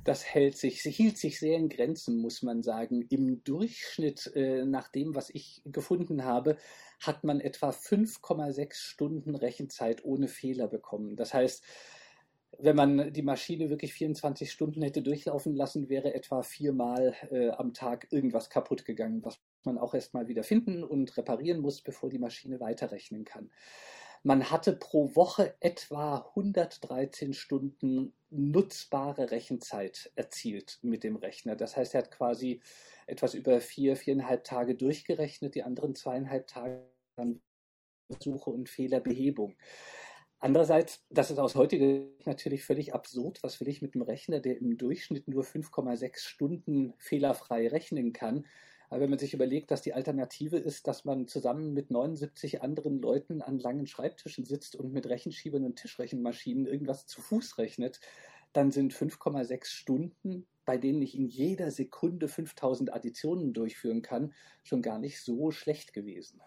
[0.04, 3.02] das hält sich, hielt sich sehr in Grenzen, muss man sagen.
[3.10, 6.56] Im Durchschnitt, äh, nach dem, was ich gefunden habe,
[7.00, 11.14] hat man etwa 5,6 Stunden Rechenzeit ohne Fehler bekommen.
[11.16, 11.62] Das heißt,
[12.58, 17.74] wenn man die Maschine wirklich 24 Stunden hätte durchlaufen lassen, wäre etwa viermal äh, am
[17.74, 22.18] Tag irgendwas kaputt gegangen, was man auch erstmal wieder finden und reparieren muss, bevor die
[22.18, 23.50] Maschine weiterrechnen kann.
[24.24, 31.56] Man hatte pro Woche etwa 113 Stunden nutzbare Rechenzeit erzielt mit dem Rechner.
[31.56, 32.60] Das heißt, er hat quasi
[33.06, 37.40] etwas über vier, viereinhalb Tage durchgerechnet, die anderen zweieinhalb Tage dann
[38.20, 39.56] Suche und Fehlerbehebung.
[40.38, 43.42] Andererseits, das ist aus heutiger Sicht natürlich völlig absurd.
[43.42, 48.46] Was will ich mit einem Rechner, der im Durchschnitt nur 5,6 Stunden fehlerfrei rechnen kann?
[48.92, 53.00] Aber wenn man sich überlegt, dass die Alternative ist, dass man zusammen mit 79 anderen
[53.00, 58.00] Leuten an langen Schreibtischen sitzt und mit Rechenschiebern und Tischrechenmaschinen irgendwas zu Fuß rechnet,
[58.52, 64.82] dann sind 5,6 Stunden, bei denen ich in jeder Sekunde 5000 Additionen durchführen kann, schon
[64.82, 66.42] gar nicht so schlecht gewesen.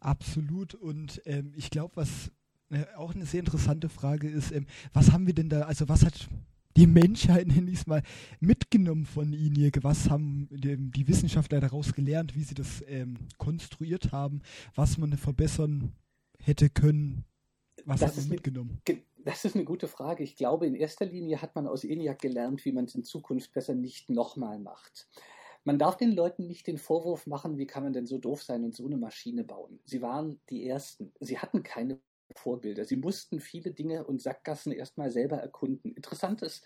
[0.00, 0.74] Absolut.
[0.74, 2.32] Und ähm, ich glaube, was
[2.70, 4.64] äh, auch eine sehr interessante Frage ist, ähm,
[4.94, 6.30] was haben wir denn da, also was hat
[6.76, 8.02] die Menschheit, nenne ich es mal,
[8.40, 9.70] mitgenommen von ihnen.
[9.82, 14.40] Was haben die, Wissenschaftler daraus gelernt, wie sie das ähm, konstruiert haben,
[14.74, 15.92] was man verbessern
[16.38, 17.24] hätte können?
[17.84, 18.80] Was das hat man mitgenommen?
[19.24, 20.22] Das ist eine gute Frage.
[20.22, 23.52] Ich glaube, in erster Linie hat man aus ENIAC gelernt, wie man es in Zukunft
[23.52, 25.08] besser nicht nochmal macht.
[25.64, 28.64] Man darf den Leuten nicht den Vorwurf machen, wie kann man denn so doof sein
[28.64, 29.80] und so eine Maschine bauen.
[29.86, 31.12] Sie waren die Ersten.
[31.20, 32.00] Sie hatten keine
[32.34, 32.84] Vorbilder.
[32.84, 35.92] Sie mussten viele Dinge und Sackgassen erstmal selber erkunden.
[35.94, 36.64] Interessant ist,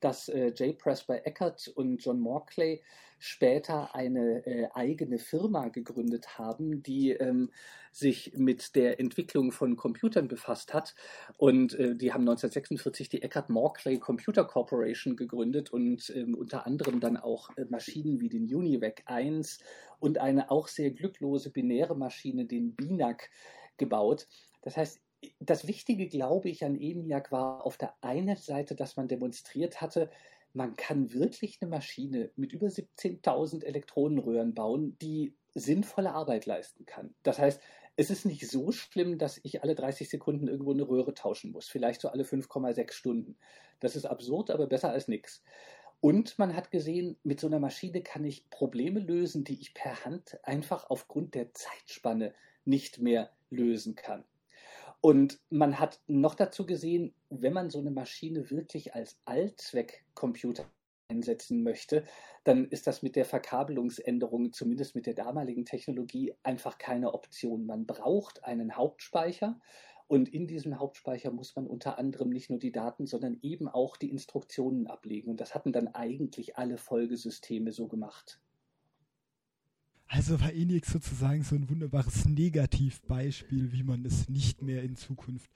[0.00, 0.78] dass äh, J.
[0.78, 2.82] Presper Eckert und John Morclay
[3.18, 7.50] später eine äh, eigene Firma gegründet haben, die ähm,
[7.92, 10.94] sich mit der Entwicklung von Computern befasst hat.
[11.38, 17.00] Und äh, die haben 1946 die Eckert Morclay Computer Corporation gegründet und ähm, unter anderem
[17.00, 19.60] dann auch äh, Maschinen wie den UNIVAC 1
[19.98, 23.30] und eine auch sehr glücklose binäre Maschine, den BINAC,
[23.78, 24.26] gebaut.
[24.66, 25.00] Das heißt,
[25.38, 30.10] das Wichtige, glaube ich, an ENIAC war auf der einen Seite, dass man demonstriert hatte,
[30.54, 37.14] man kann wirklich eine Maschine mit über 17.000 Elektronenröhren bauen, die sinnvolle Arbeit leisten kann.
[37.22, 37.62] Das heißt,
[37.94, 41.68] es ist nicht so schlimm, dass ich alle 30 Sekunden irgendwo eine Röhre tauschen muss,
[41.68, 43.36] vielleicht so alle 5,6 Stunden.
[43.78, 45.44] Das ist absurd, aber besser als nichts.
[46.00, 50.04] Und man hat gesehen, mit so einer Maschine kann ich Probleme lösen, die ich per
[50.04, 54.24] Hand einfach aufgrund der Zeitspanne nicht mehr lösen kann.
[55.06, 60.64] Und man hat noch dazu gesehen, wenn man so eine Maschine wirklich als Allzweckcomputer
[61.08, 62.02] einsetzen möchte,
[62.42, 67.66] dann ist das mit der Verkabelungsänderung, zumindest mit der damaligen Technologie, einfach keine Option.
[67.66, 69.60] Man braucht einen Hauptspeicher
[70.08, 73.96] und in diesem Hauptspeicher muss man unter anderem nicht nur die Daten, sondern eben auch
[73.96, 75.30] die Instruktionen ablegen.
[75.30, 78.40] Und das hatten dann eigentlich alle Folgesysteme so gemacht.
[80.08, 85.50] Also war ENIAC sozusagen so ein wunderbares Negativbeispiel, wie man es nicht mehr in Zukunft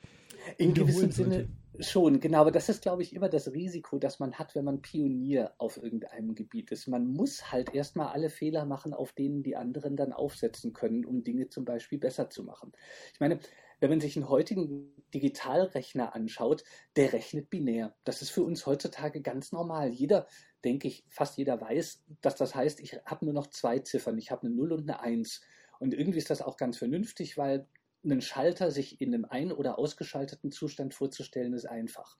[0.58, 2.40] in gewissem Sinne schon, genau.
[2.40, 5.76] Aber das ist, glaube ich, immer das Risiko, das man hat, wenn man Pionier auf
[5.76, 6.88] irgendeinem Gebiet ist.
[6.88, 11.22] Man muss halt erstmal alle Fehler machen, auf denen die anderen dann aufsetzen können, um
[11.22, 12.72] Dinge zum Beispiel besser zu machen.
[13.14, 13.38] Ich meine,
[13.80, 16.64] wenn man sich einen heutigen Digitalrechner anschaut,
[16.96, 17.94] der rechnet binär.
[18.04, 19.90] Das ist für uns heutzutage ganz normal.
[19.90, 20.26] Jeder,
[20.64, 24.18] denke ich, fast jeder weiß, dass das heißt, ich habe nur noch zwei Ziffern.
[24.18, 25.40] Ich habe eine 0 und eine 1.
[25.78, 27.66] Und irgendwie ist das auch ganz vernünftig, weil
[28.04, 32.18] einen Schalter sich in einem ein- oder ausgeschalteten Zustand vorzustellen, ist einfach.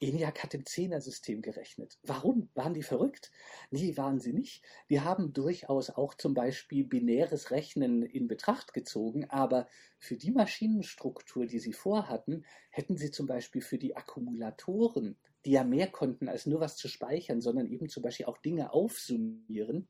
[0.00, 1.98] ENIAC hat im Zehner-System gerechnet.
[2.02, 2.50] Warum?
[2.54, 3.30] Waren die verrückt?
[3.70, 4.62] Nee, waren sie nicht.
[4.90, 11.46] Die haben durchaus auch zum Beispiel binäres Rechnen in Betracht gezogen, aber für die Maschinenstruktur,
[11.46, 16.46] die sie vorhatten, hätten sie zum Beispiel für die Akkumulatoren, die ja mehr konnten als
[16.46, 19.88] nur was zu speichern, sondern eben zum Beispiel auch Dinge aufsummieren,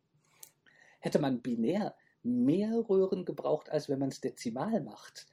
[1.01, 5.27] hätte man binär mehr Röhren gebraucht, als wenn man es dezimal macht.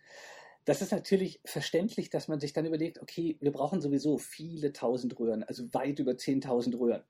[0.66, 5.20] Das ist natürlich verständlich, dass man sich dann überlegt, okay, wir brauchen sowieso viele tausend
[5.20, 7.04] Röhren, also weit über 10.000 Röhren.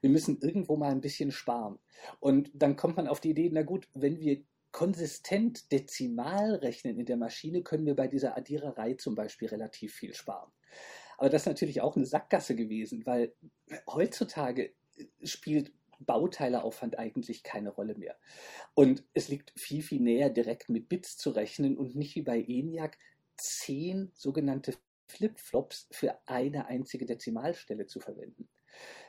[0.00, 1.78] Wir müssen irgendwo mal ein bisschen sparen.
[2.20, 7.04] Und dann kommt man auf die Idee, na gut, wenn wir konsistent dezimal rechnen in
[7.04, 10.50] der Maschine, können wir bei dieser Addiererei zum Beispiel relativ viel sparen.
[11.18, 13.34] Aber das ist natürlich auch eine Sackgasse gewesen, weil
[13.86, 14.72] heutzutage
[15.22, 18.16] spielt Bauteileaufwand eigentlich keine Rolle mehr.
[18.74, 22.40] Und es liegt viel, viel näher, direkt mit Bits zu rechnen und nicht wie bei
[22.40, 22.98] ENIAC
[23.36, 24.74] zehn sogenannte
[25.08, 28.48] Flip-Flops für eine einzige Dezimalstelle zu verwenden.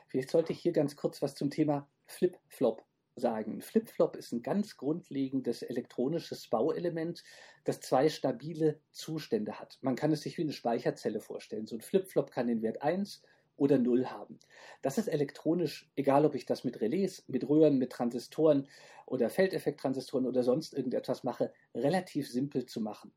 [0.08, 2.84] Vielleicht sollte ich hier ganz kurz was zum Thema Flip-Flop
[3.16, 3.60] sagen.
[3.62, 7.24] Flip-Flop ist ein ganz grundlegendes elektronisches Bauelement,
[7.64, 9.78] das zwei stabile Zustände hat.
[9.80, 11.66] Man kann es sich wie eine Speicherzelle vorstellen.
[11.66, 13.22] So ein Flip-Flop kann den Wert 1
[13.56, 14.38] oder Null haben.
[14.82, 18.68] Das ist elektronisch, egal ob ich das mit Relais, mit Röhren, mit Transistoren
[19.06, 23.12] oder Feldeffekttransistoren oder sonst irgendetwas mache, relativ simpel zu machen.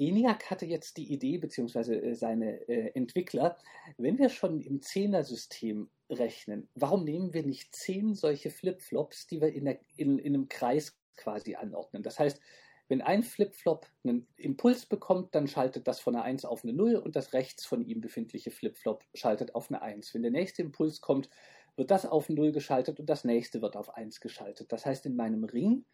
[0.00, 3.56] ENIAC hatte jetzt die Idee, beziehungsweise äh, seine äh, Entwickler,
[3.98, 9.52] wenn wir schon im Zehner-System rechnen, warum nehmen wir nicht zehn solche Flip-Flops, die wir
[9.52, 12.02] in, der, in, in einem Kreis quasi anordnen?
[12.02, 12.40] Das heißt,
[12.88, 16.96] wenn ein Flip-Flop einen Impuls bekommt, dann schaltet das von einer 1 auf eine 0
[16.96, 20.12] und das rechts von ihm befindliche Flip-Flop schaltet auf eine 1.
[20.12, 21.30] Wenn der nächste Impuls kommt,
[21.76, 24.72] wird das auf 0 geschaltet und das nächste wird auf 1 geschaltet.
[24.72, 25.84] Das heißt, in meinem Ring,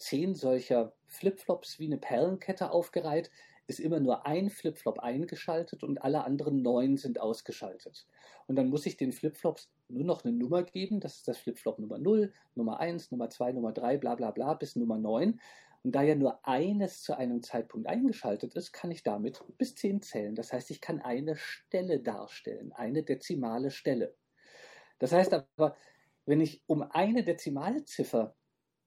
[0.00, 3.30] zehn solcher Flip-Flops wie eine Perlenkette aufgereiht,
[3.66, 8.06] ist immer nur ein Flip-Flop eingeschaltet und alle anderen neun sind ausgeschaltet.
[8.48, 11.78] Und dann muss ich den Flip-Flops nur noch eine Nummer geben, das ist das Flip-Flop
[11.78, 15.40] Nummer 0, Nummer 1, Nummer 2, Nummer 3, bla bla bla bis Nummer 9.
[15.82, 20.02] Und da ja nur eines zu einem Zeitpunkt eingeschaltet ist, kann ich damit bis 10
[20.02, 20.34] zählen.
[20.34, 24.14] Das heißt, ich kann eine Stelle darstellen, eine dezimale Stelle.
[24.98, 25.76] Das heißt aber,
[26.26, 28.34] wenn ich um eine dezimale Ziffer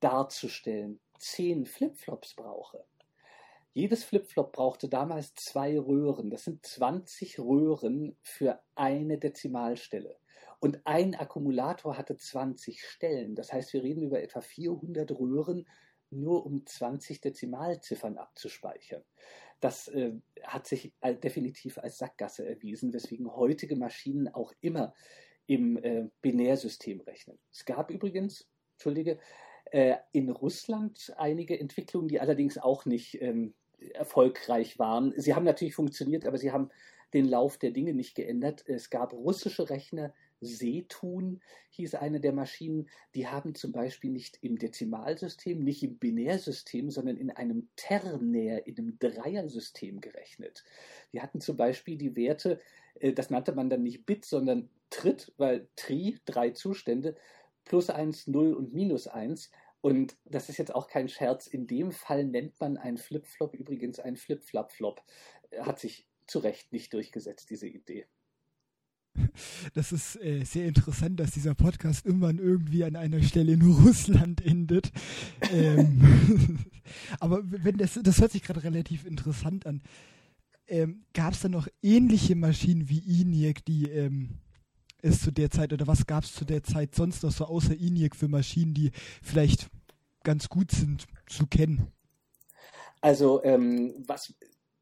[0.04, 2.86] darzustellen 10 Flipflops brauche,
[3.74, 6.30] jedes Flipflop brauchte damals zwei Röhren.
[6.30, 10.16] Das sind 20 Röhren für eine Dezimalstelle.
[10.60, 13.36] Und ein Akkumulator hatte 20 Stellen.
[13.36, 15.68] Das heißt, wir reden über etwa 400 Röhren
[16.12, 19.04] nur um 20 Dezimalziffern abzuspeichern.
[19.60, 20.13] Das äh,
[20.44, 24.94] hat sich definitiv als Sackgasse erwiesen, weswegen heutige Maschinen auch immer
[25.48, 27.39] im äh, Binärsystem rechnen.
[27.52, 29.20] Es gab übrigens, Entschuldige,
[30.12, 33.55] in Russland einige Entwicklungen, die allerdings auch nicht ähm,
[33.95, 35.13] erfolgreich waren.
[35.17, 36.69] Sie haben natürlich funktioniert, aber sie haben
[37.13, 38.63] den Lauf der Dinge nicht geändert.
[38.67, 44.57] Es gab russische Rechner, Setun hieß eine der Maschinen, die haben zum Beispiel nicht im
[44.57, 50.63] Dezimalsystem, nicht im Binärsystem, sondern in einem Ternär, in einem Dreiersystem gerechnet.
[51.13, 52.59] Die hatten zum Beispiel die Werte,
[52.99, 57.15] äh, das nannte man dann nicht Bit, sondern Tritt, weil Tri, drei Zustände,
[57.65, 59.49] plus eins, null und minus eins.
[59.84, 61.46] Und das ist jetzt auch kein Scherz.
[61.46, 65.04] In dem Fall nennt man ein Flip-Flop übrigens ein Flip-Flop-Flop.
[65.60, 68.06] Hat sich zu Recht nicht durchgesetzt, diese Idee.
[69.74, 74.39] Das ist äh, sehr interessant, dass dieser Podcast irgendwann irgendwie an einer Stelle in Russland
[74.46, 74.89] endet.
[75.52, 76.60] ähm,
[77.19, 79.82] aber wenn das, das hört sich gerade relativ interessant an.
[80.65, 84.39] Ähm, Gab es da noch ähnliche Maschinen wie ENIAC, die ähm,
[85.04, 87.74] es zu der Zeit oder was gab es zu der Zeit sonst noch so außer
[87.74, 89.68] ENIAC für Maschinen, die vielleicht
[90.24, 91.92] ganz gut sind zu kennen?
[93.02, 94.34] Also ähm, was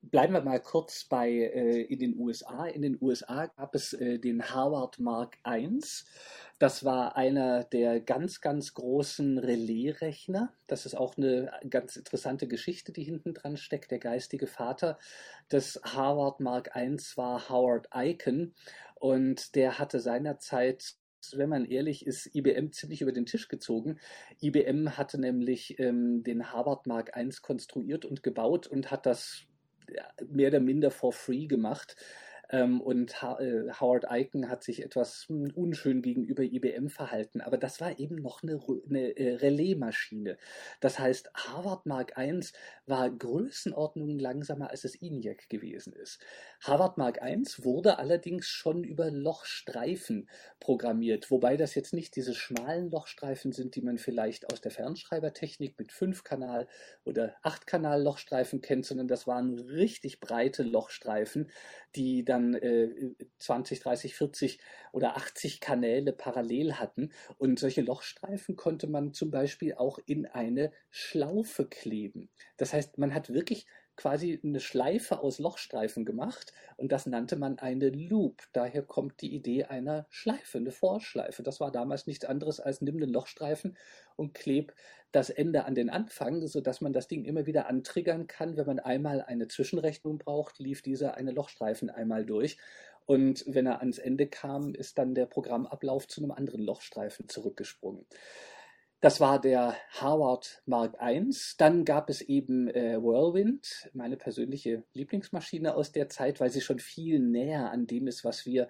[0.03, 2.65] Bleiben wir mal kurz bei äh, in den USA.
[2.65, 5.79] In den USA gab es äh, den Harvard Mark I.
[6.57, 10.51] Das war einer der ganz, ganz großen Relaisrechner.
[10.65, 13.91] Das ist auch eine ganz interessante Geschichte, die hinten dran steckt.
[13.91, 14.97] Der geistige Vater
[15.51, 18.55] des Harvard Mark I war Howard Aiken
[19.01, 20.95] und der hatte seinerzeit
[21.33, 23.99] wenn man ehrlich ist, IBM ziemlich über den Tisch gezogen.
[24.41, 29.43] IBM hatte nämlich ähm, den Harvard Mark I konstruiert und gebaut und hat das
[30.27, 31.95] mehr oder minder for free gemacht.
[32.51, 37.41] Ähm, und äh, Howard Eichen hat sich etwas unschön gegenüber IBM verhalten.
[37.41, 38.59] Aber das war eben noch eine,
[38.89, 40.37] eine äh, Relaismaschine.
[40.81, 42.41] Das heißt, Harvard Mark I
[42.85, 46.19] war Größenordnungen langsamer, als es ENIAC gewesen ist.
[46.61, 52.91] Harvard Mark I wurde allerdings schon über Lochstreifen programmiert, wobei das jetzt nicht diese schmalen
[52.91, 56.67] Lochstreifen sind, die man vielleicht aus der Fernschreibertechnik mit 5-Kanal-
[57.05, 61.49] oder 8-Kanal-Lochstreifen kennt, sondern das waren richtig breite Lochstreifen,
[61.95, 62.89] die dann äh,
[63.39, 64.59] 20, 30, 40
[64.91, 67.11] oder 80 Kanäle parallel hatten.
[67.37, 72.29] Und solche Lochstreifen konnte man zum Beispiel auch in eine Schlaufe kleben.
[72.57, 77.59] Das heißt, man hat wirklich quasi eine Schleife aus Lochstreifen gemacht und das nannte man
[77.59, 78.41] eine Loop.
[78.53, 81.43] Daher kommt die Idee einer Schleife, eine Vorschleife.
[81.43, 83.77] Das war damals nichts anderes als nimm den Lochstreifen
[84.15, 84.73] und kleb
[85.11, 88.55] das Ende an den Anfang, sodass man das Ding immer wieder antriggern kann.
[88.55, 92.57] Wenn man einmal eine Zwischenrechnung braucht, lief dieser eine Lochstreifen einmal durch.
[93.05, 98.05] Und wenn er ans Ende kam, ist dann der Programmablauf zu einem anderen Lochstreifen zurückgesprungen.
[99.01, 101.27] Das war der Harvard Mark I.
[101.57, 106.77] Dann gab es eben äh, Whirlwind, meine persönliche Lieblingsmaschine aus der Zeit, weil sie schon
[106.77, 108.69] viel näher an dem ist, was wir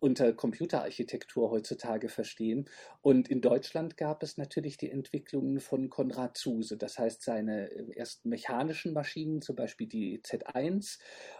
[0.00, 2.68] unter Computerarchitektur heutzutage verstehen.
[3.00, 7.96] Und in Deutschland gab es natürlich die Entwicklungen von Konrad Zuse, das heißt seine äh,
[7.96, 10.98] ersten mechanischen Maschinen, zum Beispiel die Z1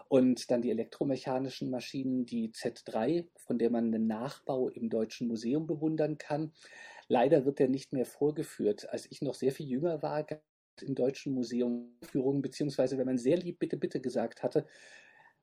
[0.08, 5.66] und dann die elektromechanischen Maschinen, die Z3, von der man einen Nachbau im Deutschen Museum
[5.66, 6.52] bewundern kann.
[7.08, 8.88] Leider wird er nicht mehr vorgeführt.
[8.90, 10.42] Als ich noch sehr viel jünger war, gab
[10.76, 14.66] es im Deutschen Museum Führungen, beziehungsweise wenn man sehr lieb bitte, bitte gesagt hatte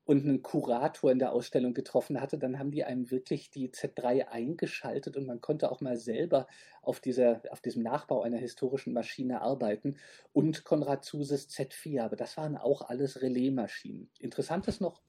[0.04, 4.28] und einen Kurator in der Ausstellung getroffen hatte, dann haben die einem wirklich die Z3
[4.28, 6.48] eingeschaltet und man konnte auch mal selber
[6.82, 9.98] auf, dieser, auf diesem Nachbau einer historischen Maschine arbeiten
[10.32, 14.10] und Konrad Zuses Z4, aber das waren auch alles Relaismaschinen.
[14.18, 15.02] Interessant ist noch,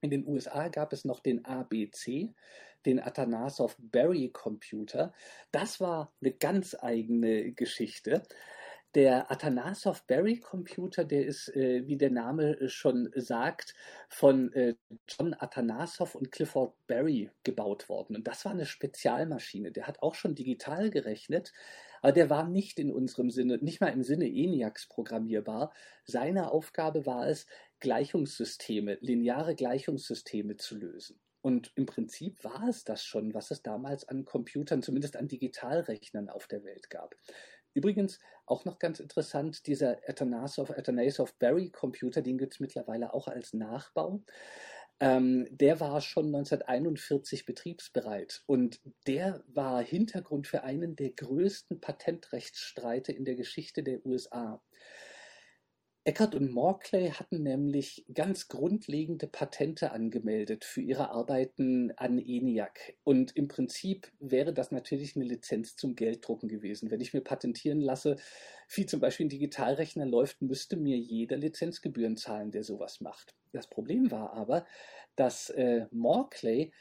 [0.00, 2.32] in den USA gab es noch den ABC,
[2.86, 5.12] den Atanasoff Berry Computer.
[5.52, 8.22] Das war eine ganz eigene Geschichte.
[8.96, 13.74] Der Atanasoff Berry Computer, der ist, äh, wie der Name schon sagt,
[14.08, 14.74] von äh,
[15.08, 18.16] John Atanasoff und Clifford Berry gebaut worden.
[18.16, 19.70] Und das war eine Spezialmaschine.
[19.70, 21.52] Der hat auch schon digital gerechnet,
[22.02, 25.72] aber der war nicht in unserem Sinne, nicht mal im Sinne ENIACs programmierbar.
[26.04, 27.46] Seine Aufgabe war es,
[27.80, 31.20] Gleichungssysteme, lineare Gleichungssysteme zu lösen.
[31.42, 36.28] Und im Prinzip war es das schon, was es damals an Computern, zumindest an Digitalrechnern
[36.28, 37.14] auf der Welt gab.
[37.72, 43.28] Übrigens auch noch ganz interessant, dieser Atanasoff, Atanasoff Berry Computer, den gibt es mittlerweile auch
[43.28, 44.22] als Nachbau.
[44.98, 53.12] Ähm, der war schon 1941 betriebsbereit und der war Hintergrund für einen der größten Patentrechtsstreite
[53.12, 54.62] in der Geschichte der USA.
[56.04, 62.96] Eckert und Morclay hatten nämlich ganz grundlegende Patente angemeldet für ihre Arbeiten an ENIAC.
[63.04, 66.90] Und im Prinzip wäre das natürlich eine Lizenz zum Gelddrucken gewesen.
[66.90, 68.16] Wenn ich mir patentieren lasse,
[68.74, 73.34] wie zum Beispiel ein Digitalrechner läuft, müsste mir jeder Lizenzgebühren zahlen, der sowas macht.
[73.52, 74.64] Das Problem war aber,
[75.16, 76.72] dass äh, Morclay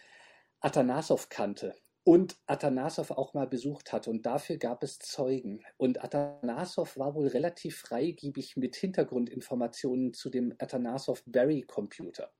[0.61, 4.09] Atanasoff kannte und Atanasoff auch mal besucht hatte.
[4.09, 5.63] Und dafür gab es Zeugen.
[5.77, 12.31] Und Atanasoff war wohl relativ freigiebig mit Hintergrundinformationen zu dem Atanasoff Berry Computer.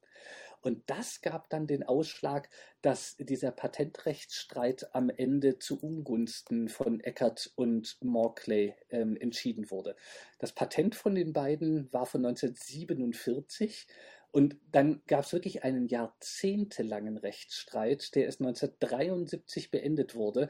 [0.61, 2.49] Und das gab dann den Ausschlag,
[2.81, 9.95] dass dieser Patentrechtsstreit am Ende zu Ungunsten von Eckert und Morclay ähm, entschieden wurde.
[10.37, 13.87] Das Patent von den beiden war von 1947
[14.31, 20.49] und dann gab es wirklich einen jahrzehntelangen Rechtsstreit, der erst 1973 beendet wurde,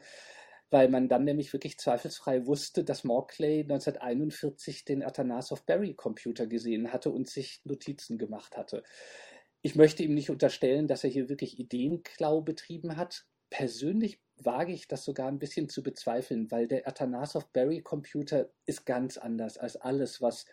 [0.70, 7.28] weil man dann nämlich wirklich zweifelsfrei wusste, dass Morclay 1941 den Atanasoff-Berry-Computer gesehen hatte und
[7.28, 8.84] sich Notizen gemacht hatte.
[9.62, 13.26] Ich möchte ihm nicht unterstellen, dass er hier wirklich Ideenklau betrieben hat.
[13.50, 19.58] Persönlich wage ich das sogar ein bisschen zu bezweifeln, weil der Atanasoff-Berry-Computer ist ganz anders
[19.58, 20.46] als alles, was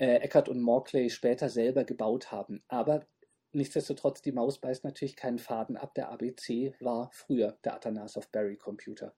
[0.00, 2.62] äh, Eckert und Morclay später selber gebaut haben.
[2.68, 3.06] Aber
[3.52, 5.94] nichtsdestotrotz, die Maus beißt natürlich keinen Faden ab.
[5.94, 9.14] Der ABC war früher der Atanasoff-Berry-Computer.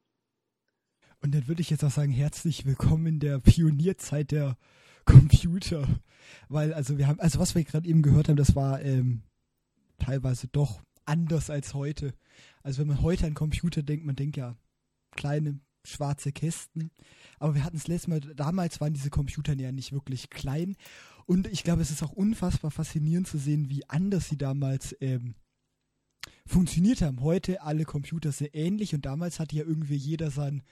[1.20, 4.56] Und dann würde ich jetzt auch sagen, herzlich willkommen in der Pionierzeit der
[5.04, 5.86] Computer.
[6.48, 9.22] Weil, also wir haben, also was wir gerade eben gehört haben, das war ähm,
[9.98, 12.12] teilweise doch anders als heute.
[12.64, 14.56] Also wenn man heute an Computer denkt, man denkt ja
[15.12, 16.90] kleine schwarze Kästen.
[17.38, 20.76] Aber wir hatten es letztes Mal, damals waren diese Computer ja nicht wirklich klein.
[21.26, 25.34] Und ich glaube, es ist auch unfassbar faszinierend zu sehen, wie anders sie damals ähm,
[26.46, 27.20] funktioniert haben.
[27.22, 30.62] Heute alle Computer sind ähnlich und damals hatte ja irgendwie jeder seinen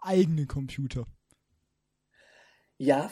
[0.00, 1.06] eigenen Computer.
[2.78, 3.10] Ja,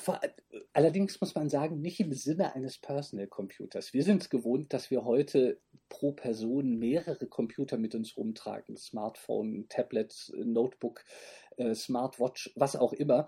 [0.74, 3.94] allerdings muss man sagen, nicht im Sinne eines Personal Computers.
[3.94, 8.76] Wir sind es gewohnt, dass wir heute pro Person mehrere Computer mit uns rumtragen.
[8.76, 11.02] Smartphone, Tablet, Notebook,
[11.58, 13.26] äh, Smartwatch, was auch immer.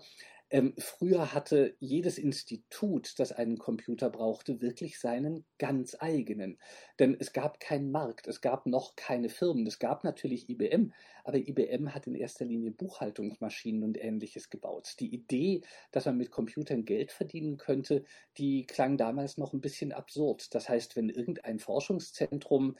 [0.49, 6.57] Ähm, früher hatte jedes Institut, das einen Computer brauchte, wirklich seinen ganz eigenen.
[6.99, 9.67] Denn es gab keinen Markt, es gab noch keine Firmen.
[9.67, 10.93] Es gab natürlich IBM,
[11.25, 14.95] aber IBM hat in erster Linie Buchhaltungsmaschinen und ähnliches gebaut.
[15.01, 18.05] Die Idee, dass man mit Computern Geld verdienen könnte,
[18.37, 20.55] die klang damals noch ein bisschen absurd.
[20.55, 22.77] Das heißt, wenn irgendein Forschungszentrum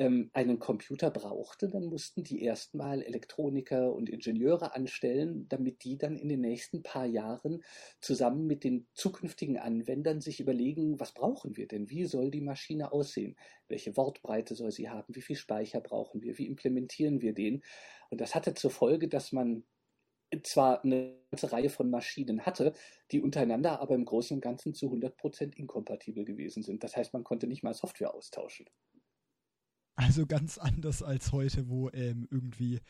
[0.00, 6.16] ähm, einen Computer brauchte, dann mussten die erstmal Elektroniker und Ingenieure anstellen, damit die dann
[6.16, 7.62] in den nächsten paar Jahren
[8.00, 11.90] zusammen mit den zukünftigen Anwendern sich überlegen, was brauchen wir denn?
[11.90, 13.36] Wie soll die Maschine aussehen?
[13.68, 15.14] Welche Wortbreite soll sie haben?
[15.14, 16.38] Wie viel Speicher brauchen wir?
[16.38, 17.62] Wie implementieren wir den?
[18.08, 19.64] Und das hatte zur Folge, dass man
[20.44, 22.72] zwar eine ganze Reihe von Maschinen hatte,
[23.10, 26.82] die untereinander aber im Großen und Ganzen zu 100% inkompatibel gewesen sind.
[26.84, 28.66] Das heißt, man konnte nicht mal Software austauschen.
[30.00, 32.80] Also ganz anders als heute, wo ähm, irgendwie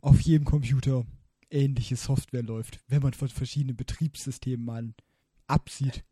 [0.00, 1.06] auf jedem Computer
[1.48, 4.92] ähnliche Software läuft, wenn man von verschiedenen Betriebssystemen mal
[5.46, 6.02] absieht.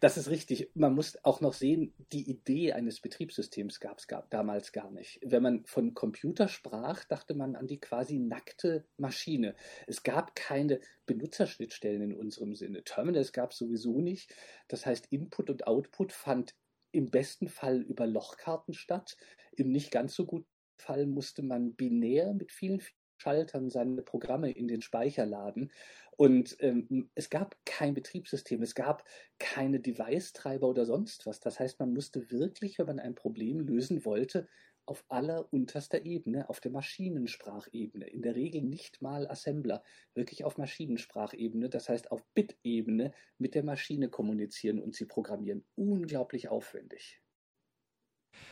[0.00, 0.70] Das ist richtig.
[0.72, 5.20] Man muss auch noch sehen, die Idee eines Betriebssystems gab es damals gar nicht.
[5.22, 9.54] Wenn man von Computer sprach, dachte man an die quasi nackte Maschine.
[9.86, 12.82] Es gab keine Benutzerschnittstellen in unserem Sinne.
[12.84, 14.34] Terminals gab es sowieso nicht.
[14.68, 16.54] Das heißt, Input und Output fand
[16.92, 19.16] im besten Fall über Lochkarten statt.
[19.56, 20.46] Im nicht ganz so guten
[20.78, 22.82] Fall musste man binär mit vielen
[23.18, 25.70] Schaltern seine Programme in den Speicher laden.
[26.16, 29.04] Und ähm, es gab kein Betriebssystem, es gab
[29.38, 31.40] keine Device-Treiber oder sonst was.
[31.40, 34.48] Das heißt, man musste wirklich, wenn man ein Problem lösen wollte,
[34.86, 39.82] auf allerunterster Ebene, auf der Maschinensprachebene, in der Regel nicht mal Assembler,
[40.14, 45.64] wirklich auf Maschinensprachebene, das heißt auf Bit-Ebene mit der Maschine kommunizieren und sie programmieren.
[45.74, 47.20] Unglaublich aufwendig.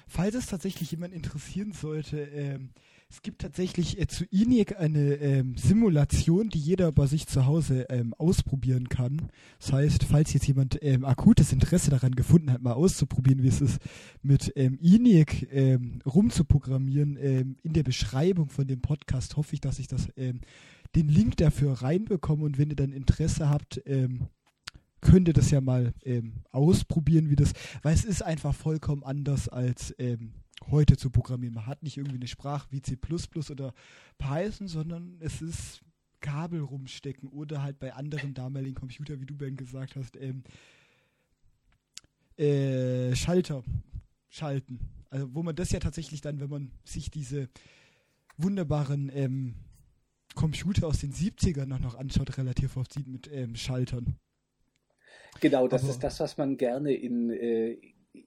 [0.06, 2.72] Falls es tatsächlich jemand interessieren sollte, ähm,
[3.10, 7.86] es gibt tatsächlich äh, zu ENIAC eine ähm, Simulation, die jeder bei sich zu Hause
[7.90, 9.30] ähm, ausprobieren kann.
[9.58, 13.60] Das heißt, falls jetzt jemand ähm, akutes Interesse daran gefunden hat, mal auszuprobieren, wie es
[13.60, 13.80] ist,
[14.22, 19.80] mit ähm, ENIAC ähm, rumzuprogrammieren, ähm, in der Beschreibung von dem Podcast hoffe ich, dass
[19.80, 20.40] ich das, ähm,
[20.94, 23.80] den Link dafür reinbekomme und wenn ihr dann Interesse habt,
[25.00, 25.94] könnt ihr das ja mal
[26.50, 27.52] ausprobieren, wie das,
[27.82, 29.94] weil es ist einfach vollkommen anders als
[30.70, 31.54] heute zu programmieren.
[31.54, 32.98] Man hat nicht irgendwie eine Sprache wie C
[33.50, 33.74] oder
[34.18, 35.80] Python, sondern es ist
[36.20, 40.42] Kabel rumstecken oder halt bei anderen damaligen Computern, wie du Ben gesagt hast, ähm,
[42.36, 43.64] äh, Schalter
[44.28, 44.80] schalten.
[45.10, 47.48] Also wo man das ja tatsächlich dann, wenn man sich diese
[48.36, 49.54] wunderbaren ähm,
[50.34, 54.16] Computer aus den 70ern noch, noch anschaut, relativ oft sieht mit ähm, Schaltern.
[55.40, 57.76] Genau, das Aber, ist das, was man gerne in, äh,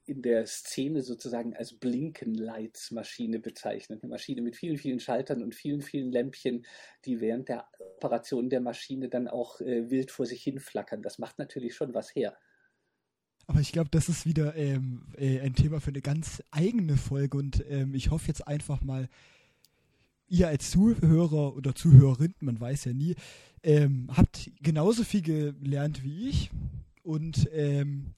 [0.05, 4.03] in der Szene sozusagen als Blinkenlights-Maschine bezeichnet.
[4.03, 6.65] Eine Maschine mit vielen, vielen Schaltern und vielen, vielen Lämpchen,
[7.05, 7.67] die während der
[7.97, 11.01] Operation der Maschine dann auch äh, wild vor sich hin flackern.
[11.01, 12.37] Das macht natürlich schon was her.
[13.47, 17.37] Aber ich glaube, das ist wieder ähm, äh, ein Thema für eine ganz eigene Folge
[17.37, 19.09] und ähm, ich hoffe jetzt einfach mal,
[20.29, 23.15] ihr als Zuhörer oder Zuhörerin, man weiß ja nie,
[23.61, 26.51] ähm, habt genauso viel gelernt wie ich
[27.03, 28.13] und ähm,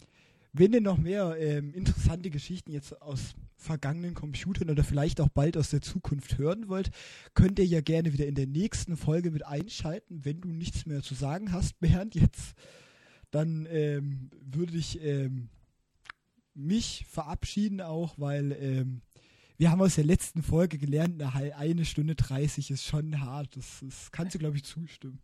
[0.58, 5.58] wenn ihr noch mehr ähm, interessante Geschichten jetzt aus vergangenen Computern oder vielleicht auch bald
[5.58, 6.92] aus der Zukunft hören wollt,
[7.34, 10.24] könnt ihr ja gerne wieder in der nächsten Folge mit einschalten.
[10.24, 12.54] Wenn du nichts mehr zu sagen hast, Bernd, jetzt,
[13.32, 15.50] dann ähm, würde ich ähm,
[16.54, 19.02] mich verabschieden auch, weil ähm,
[19.58, 23.56] wir haben aus der letzten Folge gelernt, eine, eine Stunde 30 ist schon hart.
[23.58, 25.20] Das, das kannst du, glaube ich, zustimmen.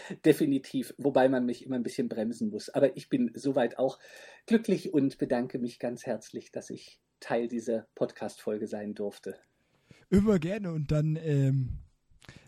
[0.24, 2.68] Definitiv, wobei man mich immer ein bisschen bremsen muss.
[2.68, 3.98] Aber ich bin soweit auch
[4.46, 9.36] glücklich und bedanke mich ganz herzlich, dass ich Teil dieser Podcast-Folge sein durfte.
[10.10, 11.78] Immer gerne und dann ähm,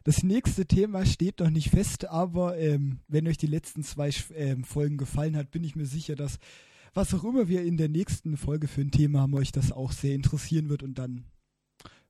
[0.04, 4.64] das nächste Thema steht noch nicht fest, aber ähm, wenn euch die letzten zwei ähm,
[4.64, 6.38] Folgen gefallen hat, bin ich mir sicher, dass
[6.92, 9.92] was auch immer wir in der nächsten Folge für ein Thema haben, euch das auch
[9.92, 11.24] sehr interessieren wird und dann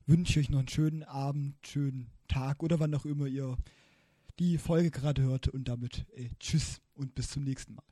[0.07, 3.57] wünsche ich euch noch einen schönen Abend, schönen Tag oder wann auch immer ihr
[4.39, 7.85] die Folge gerade hört und damit äh, tschüss und bis zum nächsten Mal.